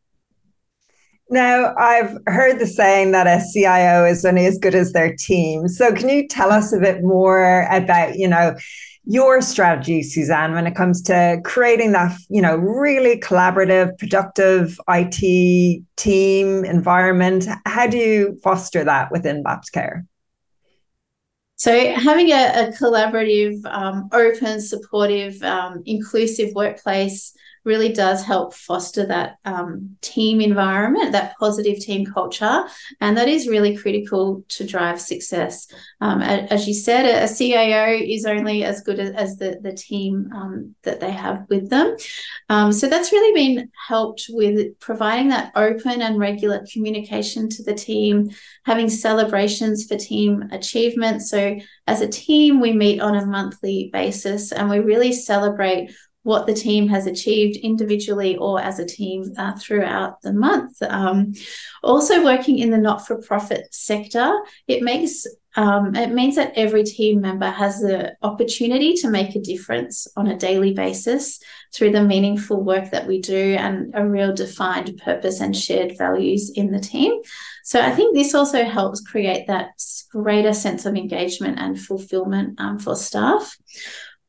Now, 1.29 1.73
I've 1.77 2.17
heard 2.27 2.59
the 2.59 2.67
saying 2.67 3.11
that 3.13 3.27
a 3.27 3.43
CIO 3.53 4.05
is 4.05 4.23
only 4.25 4.45
as 4.45 4.59
good 4.59 4.75
as 4.75 4.91
their 4.91 5.15
team. 5.15 5.67
So, 5.67 5.91
can 5.93 6.09
you 6.09 6.27
tell 6.27 6.51
us 6.51 6.73
a 6.73 6.79
bit 6.79 7.01
more 7.01 7.67
about, 7.71 8.17
you 8.17 8.27
know, 8.27 8.55
your 9.05 9.41
strategy, 9.41 10.01
Suzanne, 10.01 10.53
when 10.53 10.67
it 10.67 10.75
comes 10.75 11.01
to 11.03 11.41
creating 11.43 11.91
that, 11.93 12.17
you 12.29 12.41
know, 12.41 12.55
really 12.55 13.19
collaborative, 13.19 13.97
productive 13.97 14.79
IT 14.87 15.83
team 15.95 16.65
environment? 16.65 17.47
How 17.65 17.87
do 17.87 17.97
you 17.97 18.39
foster 18.43 18.83
that 18.83 19.11
within 19.11 19.43
Baptcare? 19.43 20.03
So, 21.55 21.93
having 21.93 22.31
a, 22.31 22.67
a 22.67 22.71
collaborative, 22.73 23.63
um, 23.65 24.09
open, 24.11 24.59
supportive, 24.59 25.41
um, 25.43 25.81
inclusive 25.85 26.53
workplace 26.55 27.33
really 27.63 27.93
does 27.93 28.23
help 28.23 28.53
foster 28.53 29.05
that 29.05 29.37
um, 29.45 29.95
team 30.01 30.41
environment, 30.41 31.13
that 31.13 31.35
positive 31.39 31.79
team 31.79 32.05
culture. 32.05 32.65
And 32.99 33.17
that 33.17 33.27
is 33.27 33.47
really 33.47 33.77
critical 33.77 34.43
to 34.49 34.65
drive 34.65 34.99
success. 34.99 35.67
Um, 36.01 36.21
as 36.21 36.67
you 36.67 36.73
said, 36.73 37.05
a, 37.05 37.33
CIO 37.33 37.97
is 37.97 38.25
only 38.25 38.63
as 38.63 38.81
good 38.81 38.99
as, 38.99 39.11
as 39.11 39.37
the, 39.37 39.59
the 39.61 39.73
team 39.73 40.29
um, 40.35 40.75
that 40.83 40.99
they 40.99 41.11
have 41.11 41.45
with 41.49 41.69
them. 41.69 41.95
Um, 42.49 42.71
so 42.71 42.87
that's 42.87 43.11
really 43.11 43.33
been 43.33 43.71
helped 43.87 44.25
with 44.29 44.77
providing 44.79 45.29
that 45.29 45.51
open 45.55 46.01
and 46.01 46.19
regular 46.19 46.65
communication 46.71 47.49
to 47.49 47.63
the 47.63 47.73
team, 47.73 48.29
having 48.65 48.89
celebrations 48.89 49.85
for 49.85 49.97
team 49.97 50.49
achievements. 50.51 51.29
So 51.29 51.57
as 51.87 52.01
a 52.01 52.07
team, 52.07 52.59
we 52.59 52.73
meet 52.73 52.99
on 52.99 53.15
a 53.15 53.25
monthly 53.25 53.89
basis 53.91 54.51
and 54.51 54.69
we 54.69 54.79
really 54.79 55.13
celebrate 55.13 55.91
what 56.23 56.47
the 56.47 56.53
team 56.53 56.87
has 56.87 57.05
achieved 57.05 57.57
individually 57.57 58.35
or 58.37 58.59
as 58.59 58.79
a 58.79 58.85
team 58.85 59.33
uh, 59.37 59.53
throughout 59.57 60.21
the 60.21 60.33
month. 60.33 60.81
Um, 60.81 61.33
also, 61.83 62.23
working 62.23 62.59
in 62.59 62.71
the 62.71 62.77
not 62.77 63.05
for 63.05 63.21
profit 63.21 63.67
sector, 63.71 64.33
it 64.67 64.81
makes 64.81 65.25
um, 65.55 65.95
it 65.95 66.11
means 66.11 66.35
that 66.35 66.53
every 66.55 66.83
team 66.83 67.21
member 67.21 67.49
has 67.49 67.79
the 67.79 68.15
opportunity 68.23 68.93
to 68.95 69.09
make 69.09 69.35
a 69.35 69.39
difference 69.39 70.07
on 70.15 70.27
a 70.27 70.37
daily 70.37 70.73
basis 70.73 71.39
through 71.73 71.91
the 71.91 72.03
meaningful 72.03 72.63
work 72.63 72.89
that 72.91 73.05
we 73.05 73.21
do 73.21 73.55
and 73.59 73.91
a 73.93 74.03
real 74.03 74.33
defined 74.33 74.99
purpose 75.03 75.41
and 75.41 75.55
shared 75.55 75.95
values 75.97 76.51
in 76.55 76.71
the 76.71 76.79
team. 76.79 77.21
So 77.63 77.79
I 77.79 77.91
think 77.91 78.15
this 78.15 78.33
also 78.33 78.63
helps 78.63 79.01
create 79.01 79.45
that 79.47 79.69
greater 80.11 80.53
sense 80.53 80.85
of 80.85 80.95
engagement 80.95 81.59
and 81.59 81.79
fulfillment 81.79 82.59
um, 82.59 82.79
for 82.79 82.95
staff. 82.95 83.55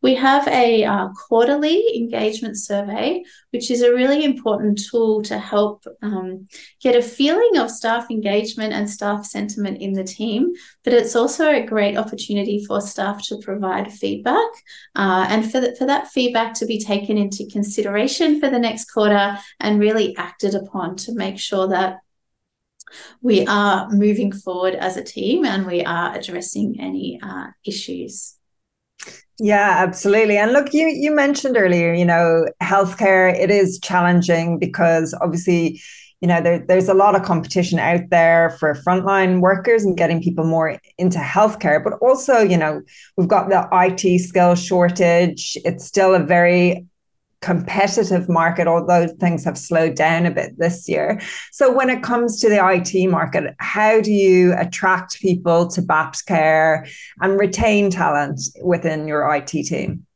We 0.05 0.17
have 0.17 0.47
a 0.49 0.85
uh, 0.85 1.09
quarterly 1.17 1.97
engagement 1.97 2.59
survey, 2.59 3.25
which 3.53 3.71
is 3.71 3.81
a 3.81 3.95
really 3.95 4.23
important 4.23 4.79
tool 4.79 5.23
to 5.23 5.39
help 5.39 5.87
um, 6.03 6.47
get 6.83 6.95
a 6.95 7.01
feeling 7.01 7.57
of 7.57 7.71
staff 7.71 8.11
engagement 8.11 8.75
and 8.75 8.91
staff 8.91 9.25
sentiment 9.25 9.81
in 9.81 9.95
the 9.95 10.05
team. 10.05 10.53
But 10.83 10.93
it's 10.93 11.17
also 11.17 11.51
a 11.51 11.65
great 11.65 11.97
opportunity 11.97 12.63
for 12.67 12.83
staff 12.83 13.27
to 13.29 13.39
provide 13.39 13.91
feedback 13.91 14.51
uh, 14.95 15.25
and 15.31 15.51
for, 15.51 15.63
the, 15.63 15.75
for 15.75 15.87
that 15.87 16.09
feedback 16.09 16.53
to 16.57 16.67
be 16.67 16.79
taken 16.79 17.17
into 17.17 17.49
consideration 17.51 18.41
for 18.41 18.51
the 18.51 18.59
next 18.59 18.93
quarter 18.93 19.39
and 19.59 19.81
really 19.81 20.15
acted 20.19 20.55
upon 20.55 20.97
to 20.97 21.15
make 21.15 21.39
sure 21.39 21.69
that 21.69 22.01
we 23.23 23.47
are 23.47 23.89
moving 23.89 24.33
forward 24.33 24.75
as 24.75 24.99
a 24.99 25.03
team 25.03 25.47
and 25.47 25.65
we 25.65 25.83
are 25.83 26.15
addressing 26.15 26.79
any 26.79 27.19
uh, 27.23 27.47
issues. 27.65 28.37
Yeah, 29.41 29.75
absolutely. 29.79 30.37
And 30.37 30.53
look, 30.53 30.73
you 30.73 30.87
you 30.87 31.11
mentioned 31.15 31.57
earlier, 31.57 31.93
you 31.93 32.05
know, 32.05 32.47
healthcare 32.63 33.35
it 33.37 33.51
is 33.51 33.81
challenging 33.81 34.59
because 34.61 35.13
obviously, 35.21 35.81
you 36.21 36.29
know, 36.29 36.41
there, 36.41 36.65
there's 36.69 36.89
a 36.89 36.95
lot 36.95 37.17
of 37.17 37.25
competition 37.25 37.81
out 37.81 38.11
there 38.11 38.51
for 38.61 38.75
frontline 38.75 39.41
workers 39.41 39.85
and 39.85 39.97
getting 39.97 40.23
people 40.23 40.45
more 40.45 40.79
into 40.99 41.19
healthcare. 41.19 41.83
But 41.83 41.95
also, 41.95 42.39
you 42.39 42.57
know, 42.57 42.81
we've 43.17 43.27
got 43.29 43.49
the 43.49 43.67
IT 43.73 44.19
skill 44.21 44.55
shortage. 44.55 45.57
It's 45.65 45.85
still 45.85 46.15
a 46.15 46.21
very 46.21 46.87
competitive 47.45 48.29
market, 48.29 48.67
although 48.67 49.07
things 49.07 49.45
have 49.45 49.59
slowed 49.59 49.95
down 49.95 50.25
a 50.25 50.31
bit 50.31 50.59
this 50.59 50.89
year. 50.89 51.21
So, 51.53 51.71
when 51.71 51.91
it 51.91 52.03
comes 52.03 52.41
to 52.41 52.49
the 52.49 52.67
IT 52.67 53.09
market, 53.09 53.55
how 53.59 54.01
do 54.01 54.11
you 54.11 54.55
attract 54.57 55.21
people 55.21 55.69
to 55.69 55.83
Baptcare 55.83 56.91
and 57.21 57.39
retain 57.39 57.91
talent 57.91 58.41
within 58.63 59.07
your 59.07 59.33
IT 59.35 59.51
team? 59.51 60.07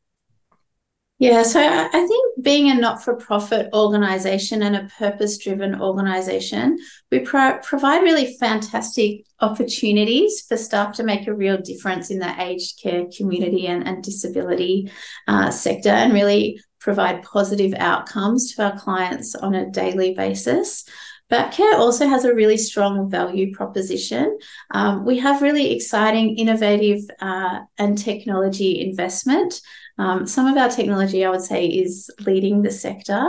Yeah, 1.20 1.42
so 1.42 1.61
I 1.61 1.88
think 2.06 2.44
being 2.44 2.70
a 2.70 2.75
not 2.75 3.02
for 3.02 3.16
profit 3.16 3.70
organization 3.75 4.62
and 4.62 4.76
a 4.76 4.88
purpose 4.99 5.37
driven 5.37 5.80
organization, 5.80 6.78
we 7.11 7.18
pro- 7.18 7.58
provide 7.58 8.04
really 8.04 8.37
fantastic 8.38 9.25
opportunities 9.40 10.42
for 10.42 10.56
staff 10.56 10.94
to 10.94 11.02
make 11.02 11.26
a 11.26 11.35
real 11.35 11.58
difference 11.58 12.11
in 12.11 12.20
the 12.20 12.40
aged 12.40 12.80
care 12.80 13.06
community 13.16 13.66
and, 13.66 13.85
and 13.85 14.04
disability 14.04 14.92
uh, 15.26 15.50
sector 15.50 15.88
and 15.88 16.12
really 16.12 16.61
provide 16.88 17.23
positive 17.23 17.75
outcomes 17.76 18.50
to 18.50 18.64
our 18.64 18.78
clients 18.78 19.35
on 19.35 19.54
a 19.54 19.68
daily 19.68 20.14
basis. 20.14 20.87
Baptcare 21.30 21.75
also 21.75 22.09
has 22.09 22.25
a 22.25 22.35
really 22.35 22.57
strong 22.57 23.11
value 23.11 23.54
proposition. 23.54 24.38
Um, 24.71 25.04
we 25.04 25.18
have 25.18 25.42
really 25.42 25.75
exciting, 25.76 26.38
innovative, 26.38 27.00
uh, 27.21 27.59
and 27.76 27.99
technology 27.99 28.80
investment. 28.80 29.61
Um, 29.99 30.26
some 30.26 30.47
of 30.47 30.57
our 30.57 30.71
technology, 30.71 31.26
I 31.26 31.30
would 31.30 31.42
say, 31.42 31.66
is 31.66 32.11
leading 32.21 32.62
the 32.62 32.71
sector. 32.71 33.23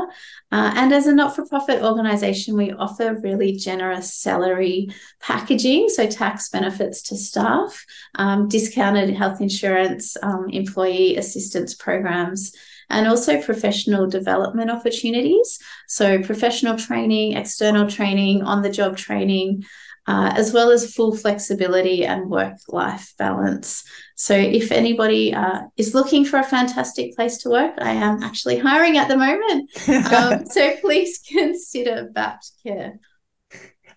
Uh, 0.54 0.72
and 0.76 0.94
as 0.94 1.08
a 1.08 1.14
not 1.14 1.36
for 1.36 1.46
profit 1.46 1.84
organisation, 1.84 2.56
we 2.56 2.72
offer 2.72 3.20
really 3.22 3.58
generous 3.58 4.14
salary 4.14 4.88
packaging, 5.20 5.90
so 5.90 6.08
tax 6.08 6.48
benefits 6.48 7.02
to 7.10 7.18
staff, 7.18 7.86
um, 8.16 8.48
discounted 8.48 9.14
health 9.14 9.42
insurance, 9.42 10.16
um, 10.24 10.48
employee 10.50 11.18
assistance 11.18 11.76
programs, 11.76 12.54
and 12.90 13.08
also 13.08 13.42
professional 13.42 14.08
development 14.08 14.72
opportunities. 14.72 15.60
So, 15.88 16.22
professional 16.22 16.78
training, 16.78 17.38
external 17.38 17.88
training, 17.88 18.44
on 18.44 18.62
the 18.62 18.70
job 18.70 18.98
training, 18.98 19.64
uh, 20.08 20.34
as 20.36 20.54
well 20.54 20.72
as 20.72 20.94
full 20.94 21.16
flexibility 21.16 22.06
and 22.06 22.30
work 22.30 22.56
life 22.68 23.14
balance. 23.18 23.84
So, 24.16 24.36
if 24.36 24.72
anybody 24.72 25.34
uh, 25.34 25.62
is 25.78 25.94
looking 25.94 26.26
for 26.26 26.40
a 26.40 26.44
fantastic 26.44 27.16
place 27.16 27.38
to 27.40 27.50
work, 27.50 27.76
I 27.80 27.92
am 27.92 28.24
actually 28.24 28.58
hiring 28.58 28.98
at 28.98 29.08
the 29.08 29.18
moment. 29.18 29.70
Um, 30.10 30.46
so, 30.46 30.76
please 30.78 31.20
consider 31.28 32.10
BAPT 32.12 32.52
Care. 32.64 33.00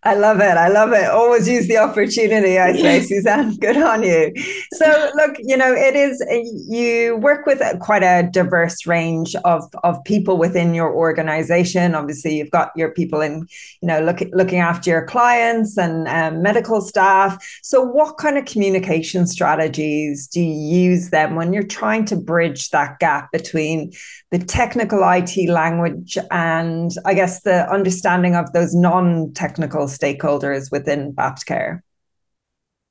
I 0.04 0.14
love 0.14 0.40
it. 0.40 0.56
I 0.56 0.66
love 0.66 0.92
it. 0.92 1.04
Always 1.08 1.48
use 1.48 1.68
the 1.68 1.78
opportunity, 1.78 2.58
I 2.58 2.72
say, 2.76 3.02
Suzanne. 3.02 3.54
Good 3.60 3.76
on 3.76 4.02
you. 4.02 4.32
So, 4.72 5.10
look, 5.14 5.36
you 5.38 5.56
know, 5.56 5.72
it 5.72 5.94
is, 5.94 6.20
you 6.68 7.16
work 7.18 7.46
with 7.46 7.62
quite 7.78 8.02
a 8.02 8.28
diverse 8.28 8.84
range 8.84 9.36
of, 9.44 9.62
of 9.84 10.02
people 10.02 10.38
within 10.38 10.74
your 10.74 10.92
organization. 10.92 11.94
Obviously, 11.94 12.36
you've 12.36 12.50
got 12.50 12.72
your 12.74 12.90
people 12.90 13.20
in, 13.20 13.46
you 13.80 13.88
know, 13.88 14.00
look, 14.00 14.20
looking 14.32 14.58
after 14.58 14.90
your 14.90 15.06
clients 15.06 15.78
and 15.78 16.08
um, 16.08 16.42
medical 16.42 16.80
staff. 16.80 17.40
So, 17.62 17.80
what 17.80 18.18
kind 18.18 18.36
of 18.36 18.44
communication 18.44 19.28
strategies 19.28 20.26
do 20.26 20.40
you 20.40 20.90
use 20.90 21.10
them 21.10 21.36
when 21.36 21.52
you're 21.52 21.62
trying 21.62 22.06
to 22.06 22.16
bridge 22.16 22.70
that 22.70 22.98
gap 22.98 23.30
between 23.30 23.92
the 24.32 24.38
technical 24.38 25.00
IT 25.04 25.48
language 25.50 26.16
and 26.30 26.90
I 27.04 27.12
guess 27.12 27.42
the 27.42 27.70
understanding 27.70 28.34
of 28.34 28.50
those 28.54 28.74
non 28.74 29.34
technical 29.34 29.86
stakeholders 29.86 30.72
within 30.72 31.12
Baptcare? 31.12 31.80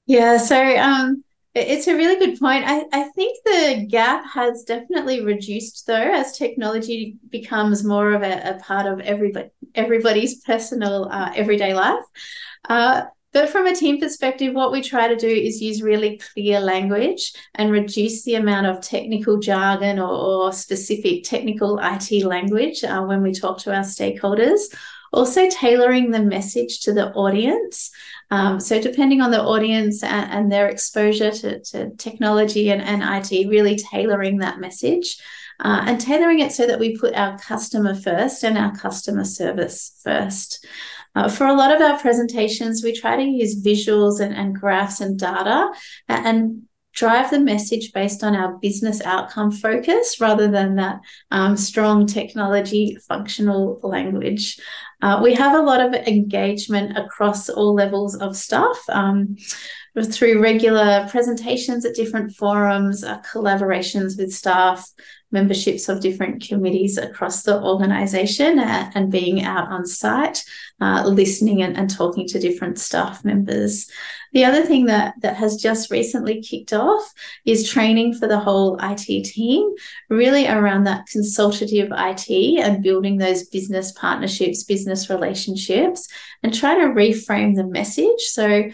Yeah, 0.05 0.37
so 0.37 0.77
um, 0.77 1.23
it's 1.55 1.87
a 1.87 1.95
really 1.95 2.23
good 2.23 2.39
point. 2.39 2.65
I, 2.67 2.83
I 2.93 3.03
think 3.15 3.39
the 3.43 3.87
gap 3.89 4.23
has 4.31 4.63
definitely 4.63 5.25
reduced 5.25 5.87
though 5.87 5.95
as 5.95 6.37
technology 6.37 7.17
becomes 7.29 7.83
more 7.83 8.13
of 8.13 8.21
a, 8.21 8.55
a 8.55 8.59
part 8.59 8.85
of 8.85 8.99
everybody 8.99 9.49
everybody's 9.73 10.41
personal 10.43 11.09
uh, 11.11 11.31
everyday 11.35 11.73
life. 11.73 12.03
Uh, 12.69 13.05
but 13.33 13.49
from 13.49 13.65
a 13.65 13.75
team 13.75 13.99
perspective, 13.99 14.53
what 14.53 14.71
we 14.71 14.81
try 14.81 15.07
to 15.07 15.15
do 15.15 15.27
is 15.27 15.61
use 15.61 15.81
really 15.81 16.17
clear 16.17 16.59
language 16.59 17.33
and 17.55 17.71
reduce 17.71 18.23
the 18.23 18.35
amount 18.35 18.67
of 18.67 18.81
technical 18.81 19.39
jargon 19.39 19.99
or, 19.99 20.09
or 20.09 20.53
specific 20.53 21.23
technical 21.23 21.79
IT 21.81 22.25
language 22.25 22.83
uh, 22.83 23.01
when 23.03 23.21
we 23.21 23.31
talk 23.31 23.57
to 23.59 23.73
our 23.73 23.83
stakeholders. 23.83 24.59
Also, 25.13 25.49
tailoring 25.49 26.11
the 26.11 26.21
message 26.21 26.81
to 26.81 26.93
the 26.93 27.11
audience. 27.13 27.91
Um, 28.31 28.59
so, 28.61 28.81
depending 28.81 29.21
on 29.21 29.31
the 29.31 29.41
audience 29.41 30.03
and, 30.03 30.31
and 30.31 30.51
their 30.51 30.69
exposure 30.69 31.31
to, 31.31 31.59
to 31.59 31.89
technology 31.95 32.69
and, 32.71 32.81
and 32.81 33.03
IT, 33.03 33.49
really 33.49 33.75
tailoring 33.77 34.37
that 34.37 34.59
message. 34.59 35.21
Uh, 35.63 35.83
and 35.85 36.01
tailoring 36.01 36.39
it 36.39 36.51
so 36.51 36.65
that 36.65 36.79
we 36.79 36.97
put 36.97 37.13
our 37.13 37.37
customer 37.37 37.93
first 37.93 38.43
and 38.43 38.57
our 38.57 38.75
customer 38.75 39.23
service 39.23 39.91
first. 40.03 40.65
Uh, 41.15 41.27
for 41.27 41.45
a 41.45 41.53
lot 41.53 41.73
of 41.75 41.81
our 41.81 41.99
presentations, 41.99 42.83
we 42.83 42.93
try 42.93 43.15
to 43.15 43.23
use 43.23 43.63
visuals 43.63 44.19
and, 44.19 44.33
and 44.33 44.55
graphs 44.55 45.01
and 45.01 45.19
data 45.19 45.69
and, 46.07 46.25
and 46.25 46.61
drive 46.93 47.29
the 47.29 47.39
message 47.39 47.93
based 47.93 48.23
on 48.23 48.35
our 48.35 48.57
business 48.57 49.01
outcome 49.01 49.51
focus 49.51 50.19
rather 50.19 50.49
than 50.49 50.75
that 50.75 50.99
um, 51.31 51.55
strong 51.55 52.05
technology 52.05 52.97
functional 53.07 53.79
language. 53.81 54.59
Uh, 55.01 55.19
we 55.23 55.33
have 55.33 55.57
a 55.57 55.63
lot 55.63 55.79
of 55.79 55.93
engagement 55.93 56.97
across 56.97 57.49
all 57.49 57.73
levels 57.73 58.15
of 58.15 58.35
staff. 58.35 58.77
Um, 58.89 59.37
through 60.09 60.41
regular 60.41 61.05
presentations 61.09 61.85
at 61.85 61.95
different 61.95 62.33
forums, 62.33 63.03
uh, 63.03 63.19
collaborations 63.23 64.17
with 64.17 64.31
staff, 64.31 64.89
memberships 65.31 65.89
of 65.89 66.01
different 66.01 66.47
committees 66.47 66.97
across 66.97 67.43
the 67.43 67.61
organisation, 67.61 68.59
uh, 68.59 68.91
and 68.95 69.11
being 69.11 69.43
out 69.43 69.67
on 69.69 69.85
site, 69.85 70.43
uh, 70.79 71.03
listening 71.07 71.61
and, 71.61 71.77
and 71.77 71.89
talking 71.89 72.27
to 72.27 72.39
different 72.39 72.79
staff 72.79 73.23
members. 73.23 73.89
The 74.33 74.45
other 74.45 74.63
thing 74.63 74.85
that, 74.85 75.15
that 75.21 75.35
has 75.35 75.57
just 75.57 75.91
recently 75.91 76.41
kicked 76.41 76.71
off 76.71 77.11
is 77.45 77.69
training 77.69 78.13
for 78.13 78.27
the 78.27 78.39
whole 78.39 78.77
IT 78.81 79.25
team, 79.25 79.69
really 80.09 80.47
around 80.47 80.85
that 80.85 81.07
consultative 81.07 81.91
IT 81.91 82.59
and 82.59 82.83
building 82.83 83.17
those 83.17 83.43
business 83.43 83.91
partnerships, 83.91 84.63
business 84.63 85.09
relationships, 85.09 86.07
and 86.43 86.53
try 86.53 86.75
to 86.75 86.93
reframe 86.93 87.55
the 87.55 87.65
message. 87.65 88.21
So, 88.21 88.69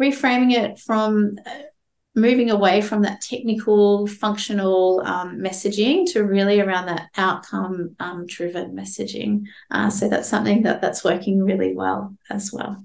reframing 0.00 0.52
it 0.52 0.78
from 0.78 1.36
uh, 1.44 1.50
moving 2.14 2.50
away 2.50 2.80
from 2.80 3.02
that 3.02 3.20
technical 3.20 4.06
functional 4.06 5.00
um, 5.04 5.38
messaging 5.38 6.04
to 6.12 6.24
really 6.24 6.60
around 6.60 6.86
that 6.86 7.08
outcome 7.16 7.94
um, 8.00 8.26
driven 8.26 8.74
messaging 8.74 9.44
uh, 9.70 9.88
so 9.88 10.08
that's 10.08 10.28
something 10.28 10.62
that 10.62 10.80
that's 10.80 11.04
working 11.04 11.42
really 11.42 11.74
well 11.74 12.14
as 12.30 12.52
well 12.52 12.84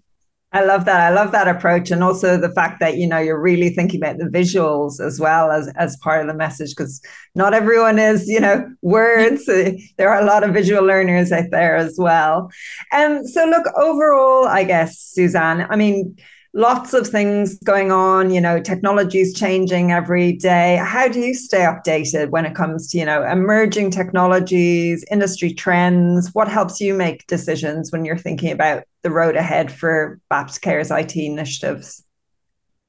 I 0.55 0.63
love 0.63 0.85
that. 0.85 1.01
I 1.01 1.13
love 1.13 1.33
that 1.33 1.49
approach, 1.49 1.91
and 1.91 2.01
also 2.01 2.37
the 2.37 2.51
fact 2.53 2.79
that 2.79 2.95
you 2.95 3.07
know 3.07 3.19
you're 3.19 3.41
really 3.41 3.71
thinking 3.71 4.01
about 4.01 4.19
the 4.19 4.29
visuals 4.29 5.01
as 5.05 5.19
well 5.19 5.51
as 5.51 5.67
as 5.75 5.97
part 5.97 6.21
of 6.21 6.27
the 6.27 6.33
message, 6.33 6.69
because 6.69 7.01
not 7.35 7.53
everyone 7.53 7.99
is 7.99 8.25
you 8.29 8.39
know 8.39 8.65
words. 8.81 9.45
there 9.97 10.09
are 10.09 10.21
a 10.21 10.25
lot 10.25 10.45
of 10.45 10.53
visual 10.53 10.81
learners 10.81 11.33
out 11.33 11.49
there 11.51 11.75
as 11.75 11.97
well. 11.97 12.49
And 12.93 13.17
um, 13.17 13.27
so, 13.27 13.43
look 13.45 13.65
overall, 13.75 14.47
I 14.47 14.63
guess 14.63 14.97
Suzanne. 14.97 15.67
I 15.69 15.75
mean, 15.75 16.15
lots 16.55 16.93
of 16.93 17.05
things 17.05 17.59
going 17.65 17.91
on 17.91 18.31
you 18.31 18.39
know 18.39 18.61
technology 18.61 19.19
is 19.19 19.33
changing 19.33 19.91
every 19.91 20.31
day. 20.31 20.77
How 20.77 21.07
do 21.07 21.19
you 21.19 21.33
stay 21.35 21.59
updated 21.59 22.29
when 22.29 22.45
it 22.45 22.55
comes 22.55 22.89
to 22.91 22.97
you 22.97 23.05
know 23.05 23.23
emerging 23.23 23.91
technologies 23.91 25.05
industry 25.11 25.53
trends? 25.53 26.33
What 26.33 26.47
helps 26.47 26.79
you 26.79 26.93
make 26.93 27.27
decisions 27.27 27.91
when 27.91 28.05
you're 28.05 28.17
thinking 28.17 28.51
about 28.51 28.85
the 29.03 29.11
road 29.11 29.35
ahead 29.35 29.71
for 29.71 30.19
Baptcare's 30.29 30.89
it 30.89 31.15
initiatives? 31.15 32.03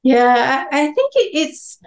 Yeah 0.03 0.65
i 0.71 0.87
think 0.93 1.13
it's 1.17 1.79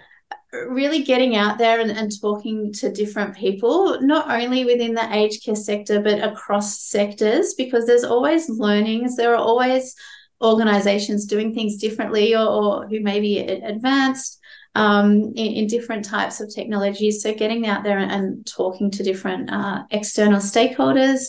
really 0.51 1.03
getting 1.03 1.35
out 1.35 1.57
there 1.57 1.79
and, 1.79 1.91
and 1.91 2.11
talking 2.19 2.73
to 2.73 2.91
different 2.91 3.35
people, 3.35 4.01
not 4.01 4.29
only 4.29 4.65
within 4.65 4.95
the 4.95 5.15
aged 5.15 5.43
care 5.43 5.55
sector, 5.55 6.01
but 6.01 6.23
across 6.23 6.81
sectors, 6.81 7.53
because 7.53 7.85
there's 7.85 8.03
always 8.03 8.49
learnings. 8.49 9.15
There 9.15 9.33
are 9.33 9.37
always 9.37 9.95
organizations 10.41 11.25
doing 11.25 11.53
things 11.53 11.77
differently 11.77 12.35
or, 12.35 12.47
or 12.47 12.87
who 12.87 13.01
may 13.01 13.19
be 13.19 13.39
advanced 13.39 14.39
um, 14.75 15.33
in, 15.35 15.53
in, 15.53 15.67
different 15.67 16.05
types 16.05 16.39
of 16.39 16.53
technologies. 16.53 17.21
So, 17.21 17.33
getting 17.33 17.67
out 17.67 17.83
there 17.83 17.97
and, 17.97 18.11
and 18.11 18.45
talking 18.45 18.91
to 18.91 19.03
different 19.03 19.51
uh, 19.51 19.83
external 19.91 20.39
stakeholders, 20.39 21.25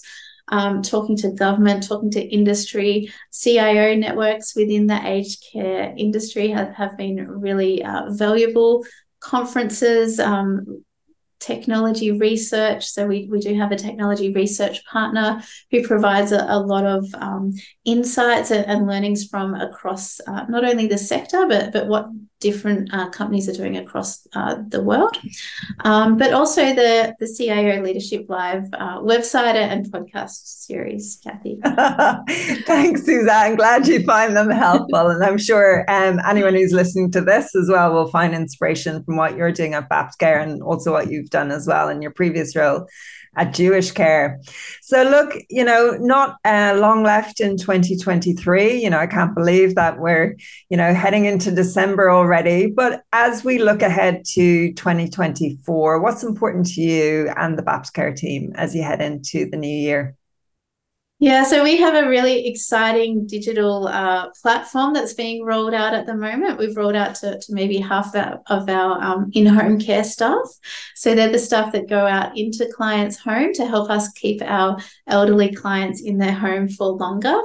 um, 0.48 0.82
talking 0.82 1.16
to 1.18 1.30
government, 1.30 1.86
talking 1.86 2.10
to 2.12 2.20
industry, 2.20 3.12
CIO 3.32 3.94
networks 3.96 4.54
within 4.54 4.86
the 4.86 5.00
aged 5.06 5.44
care 5.52 5.94
industry 5.96 6.48
have, 6.48 6.74
have 6.74 6.96
been 6.96 7.28
really 7.28 7.82
uh, 7.84 8.10
valuable. 8.10 8.84
Conferences, 9.20 10.18
um, 10.18 10.84
technology 11.40 12.12
research. 12.12 12.87
So 12.87 13.07
we, 13.07 13.26
we 13.31 13.40
do 13.40 13.55
have 13.59 13.72
a 13.72 13.76
technology 13.76 14.33
research 14.33 14.85
partner 14.85 15.42
who 15.70 15.87
provides 15.87 16.33
a, 16.33 16.44
a 16.48 16.61
lot 16.61 16.87
of 16.87 17.07
um, 17.14 17.53
insights 17.85 18.50
and, 18.50 18.66
and, 18.66 18.87
learnings 18.87 19.26
from 19.26 19.55
across 19.55 20.20
uh, 20.26 20.44
not 20.48 20.64
only 20.64 20.87
the 20.87 20.98
sector, 20.98 21.46
but, 21.48 21.72
but 21.72 21.87
what 21.87 22.09
different 22.40 22.92
uh, 22.92 23.09
companies 23.11 23.48
are 23.48 23.53
doing 23.53 23.76
across 23.76 24.26
uh, 24.35 24.57
the 24.68 24.83
world. 24.83 25.16
Um, 25.85 26.16
but 26.16 26.33
also 26.33 26.74
the, 26.74 27.14
the 27.20 27.26
CIO 27.26 27.83
Leadership 27.83 28.26
Live 28.29 28.64
uh, 28.72 28.98
website 29.00 29.55
and 29.55 29.87
podcast 29.92 30.46
series, 30.46 31.20
Kathy. 31.22 31.61
Thanks, 32.64 33.05
Suzanne. 33.05 33.57
Glad 33.57 33.87
you 33.87 34.03
find 34.05 34.37
them 34.37 34.50
helpful. 34.50 35.09
and 35.09 35.22
I'm 35.22 35.38
sure 35.38 35.85
um, 35.88 36.18
anyone 36.26 36.55
who's 36.55 36.72
listening 36.72 37.11
to 37.12 37.20
this 37.20 37.55
as 37.55 37.68
well 37.68 37.92
will 37.92 38.11
find 38.11 38.35
inspiration 38.35 39.05
from 39.05 39.16
what 39.16 39.37
you're 39.37 39.53
doing 39.53 39.74
at 39.74 39.90
Baptcare 39.90 40.42
and 40.42 40.62
also 40.62 40.92
what 40.92 41.11
you've 41.11 41.31
done 41.31 41.50
as 41.50 41.66
well 41.66 41.88
in 41.88 42.00
your 42.00 42.11
previous 42.11 42.57
role 42.57 42.87
at 43.36 43.54
Jewish 43.54 43.92
Care. 43.92 44.40
So, 44.82 45.02
look, 45.04 45.34
you 45.48 45.64
know, 45.64 45.96
not 46.00 46.36
uh, 46.44 46.74
long 46.76 47.02
left 47.02 47.40
in 47.40 47.56
2023. 47.56 48.82
You 48.82 48.90
know, 48.90 48.98
I 48.98 49.06
can't 49.06 49.34
believe 49.34 49.74
that 49.76 49.98
we're, 49.98 50.36
you 50.68 50.76
know, 50.76 50.92
heading 50.94 51.26
into 51.26 51.50
December 51.50 52.10
already. 52.10 52.70
But 52.70 53.02
as 53.12 53.44
we 53.44 53.58
look 53.58 53.82
ahead 53.82 54.24
to 54.32 54.72
2024, 54.72 56.00
what's 56.00 56.22
important 56.22 56.66
to 56.74 56.80
you 56.80 57.32
and 57.36 57.58
the 57.58 57.62
Baptcare 57.62 58.14
team 58.14 58.52
as 58.56 58.74
you 58.74 58.82
head 58.82 59.00
into 59.00 59.48
the 59.48 59.56
new 59.56 59.68
year? 59.68 60.16
Yeah, 61.22 61.44
so 61.44 61.62
we 61.62 61.76
have 61.76 62.02
a 62.02 62.09
really 62.09 62.46
exciting 62.46 63.26
digital 63.26 63.87
uh, 63.88 64.30
platform 64.40 64.94
that's 64.94 65.12
being 65.12 65.44
rolled 65.44 65.74
out 65.74 65.92
at 65.92 66.06
the 66.06 66.14
moment. 66.14 66.59
We've 66.59 66.74
rolled 66.74 66.96
out 66.96 67.14
to, 67.16 67.38
to 67.38 67.52
maybe 67.52 67.76
half 67.76 68.16
of 68.16 68.70
our 68.70 69.02
um, 69.02 69.30
in 69.35 69.44
home 69.44 69.78
care 69.78 70.02
staff. 70.02 70.48
So 70.94 71.14
they're 71.14 71.30
the 71.30 71.38
staff 71.38 71.72
that 71.72 71.90
go 71.90 72.06
out 72.06 72.38
into 72.38 72.72
clients' 72.74 73.18
home 73.18 73.52
to 73.52 73.66
help 73.66 73.90
us 73.90 74.11
keep 74.12 74.40
our 74.40 74.78
elderly 75.09 75.54
clients 75.54 76.00
in 76.00 76.16
their 76.16 76.33
home 76.33 76.70
for 76.70 76.87
longer. 76.87 77.38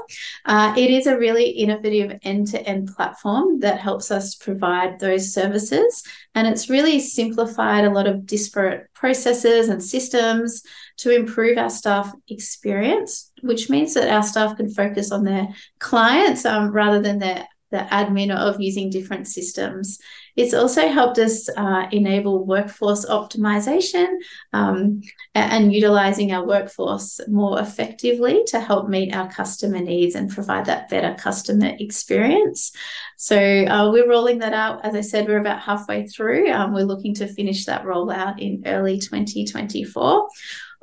Uh, 0.46 0.74
it 0.78 0.90
is 0.90 1.06
a 1.06 1.20
really 1.20 1.50
innovative 1.50 2.18
end 2.24 2.48
to 2.52 2.64
end 2.66 2.96
platform 2.96 3.60
that 3.60 3.82
helps 3.82 4.10
us 4.10 4.36
provide 4.36 5.02
those 5.02 5.34
services. 5.34 6.02
And 6.34 6.48
it's 6.48 6.70
really 6.70 7.02
simplified 7.02 7.84
a 7.84 7.92
lot 7.92 8.08
of 8.08 8.26
disparate 8.26 8.88
processes 8.94 9.68
and 9.68 9.84
systems 9.84 10.64
to 10.98 11.16
improve 11.16 11.58
our 11.58 11.70
staff 11.70 12.14
experience, 12.30 13.32
which 13.42 13.70
means 13.70 13.94
that 13.94 14.10
our 14.10 14.24
staff 14.24 14.58
can 14.58 14.70
focus 14.70 15.12
on 15.12 15.24
their 15.24 15.48
clients 15.80 16.46
um, 16.46 16.72
rather 16.72 17.02
than 17.02 17.20
their 17.20 17.48
the 17.76 17.88
admin 17.92 18.34
of 18.34 18.62
using 18.62 18.90
different 18.90 19.28
systems. 19.28 20.00
It's 20.36 20.54
also 20.54 20.88
helped 20.88 21.18
us 21.18 21.50
uh, 21.58 21.88
enable 21.92 22.46
workforce 22.46 23.06
optimization 23.06 24.08
um, 24.54 25.02
and 25.34 25.74
utilizing 25.74 26.32
our 26.32 26.46
workforce 26.46 27.20
more 27.28 27.60
effectively 27.60 28.44
to 28.48 28.60
help 28.60 28.88
meet 28.88 29.16
our 29.16 29.30
customer 29.30 29.80
needs 29.80 30.16
and 30.16 30.30
provide 30.30 30.66
that 30.66 30.90
better 30.90 31.16
customer 31.16 31.74
experience. 31.80 32.72
So 33.18 33.38
uh, 33.38 33.92
we're 33.92 34.10
rolling 34.10 34.40
that 34.40 34.54
out. 34.54 34.86
As 34.86 34.94
I 34.94 35.02
said, 35.02 35.28
we're 35.28 35.40
about 35.40 35.62
halfway 35.62 36.08
through. 36.08 36.52
Um, 36.52 36.74
we're 36.74 36.84
looking 36.84 37.16
to 37.16 37.28
finish 37.28 37.66
that 37.66 37.84
rollout 37.84 38.40
in 38.40 38.64
early 38.66 39.00
2024. 39.00 40.28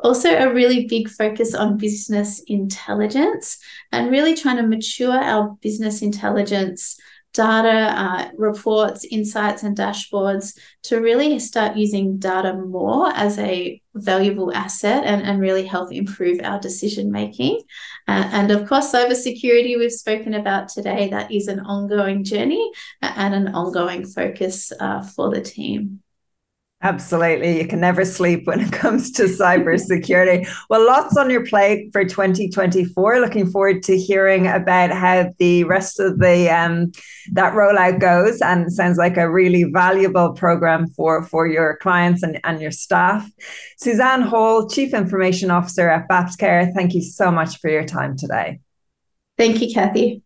Also, 0.03 0.29
a 0.31 0.53
really 0.53 0.87
big 0.87 1.09
focus 1.09 1.55
on 1.55 1.77
business 1.77 2.43
intelligence 2.47 3.59
and 3.93 4.11
really 4.11 4.35
trying 4.35 4.57
to 4.57 4.67
mature 4.67 5.13
our 5.13 5.57
business 5.61 6.03
intelligence 6.03 6.99
data, 7.33 7.69
uh, 7.69 8.29
reports, 8.37 9.05
insights, 9.11 9.63
and 9.63 9.77
dashboards 9.77 10.59
to 10.83 11.01
really 11.01 11.39
start 11.39 11.77
using 11.77 12.19
data 12.19 12.55
more 12.55 13.11
as 13.15 13.39
a 13.39 13.81
valuable 13.95 14.53
asset 14.55 15.05
and, 15.05 15.23
and 15.23 15.41
really 15.41 15.67
help 15.67 15.93
improve 15.93 16.41
our 16.43 16.61
decision 16.61 17.11
making. 17.11 17.61
Uh, 18.07 18.29
and 18.33 18.51
of 18.51 18.69
course, 18.69 18.93
cybersecurity 18.93 19.79
we've 19.79 19.93
spoken 19.93 20.35
about 20.35 20.69
today, 20.69 21.09
that 21.09 21.31
is 21.33 21.49
an 21.49 21.61
ongoing 21.61 22.23
journey 22.25 22.71
and 23.01 23.35
an 23.35 23.49
ongoing 23.55 24.07
focus 24.07 24.73
uh, 24.79 25.03
for 25.03 25.31
the 25.31 25.41
team. 25.41 26.02
Absolutely. 26.85 27.61
You 27.61 27.69
can 27.69 27.79
never 27.79 28.05
sleep 28.05 28.45
when 28.47 28.59
it 28.59 28.73
comes 28.73 29.13
to 29.13 29.25
cybersecurity. 29.25 30.49
well, 30.69 30.85
lots 30.85 31.17
on 31.17 31.31
your 31.31 31.47
plate 31.47 31.93
for 31.93 32.05
2024. 32.05 33.21
Looking 33.21 33.47
forward 33.47 33.85
to 33.85 33.97
hearing 33.97 34.49
about 34.49 34.91
how 34.91 35.33
the 35.39 35.63
rest 35.63 36.01
of 36.01 36.19
the 36.19 36.51
um, 36.51 36.91
that 37.33 37.55
rollout 37.55 38.01
goes. 38.01 38.41
And 38.41 38.73
sounds 38.73 38.99
like 38.99 39.17
a 39.17 39.31
really 39.31 39.63
valuable 39.65 40.33
program 40.33 40.89
for, 40.89 41.23
for 41.23 41.47
your 41.47 41.77
clients 41.77 42.25
and, 42.25 42.41
and 42.43 42.61
your 42.61 42.73
staff. 42.73 43.31
Suzanne 43.79 44.23
Hall, 44.23 44.69
Chief 44.69 44.93
Information 44.93 45.53
Officer 45.53 45.89
at 45.89 46.09
Baptcare, 46.09 46.73
thank 46.75 46.95
you 46.95 47.03
so 47.03 47.31
much 47.31 47.61
for 47.61 47.71
your 47.71 47.85
time 47.85 48.17
today. 48.17 48.59
Thank 49.39 49.63
you, 49.63 49.73
Kathy. 49.73 50.23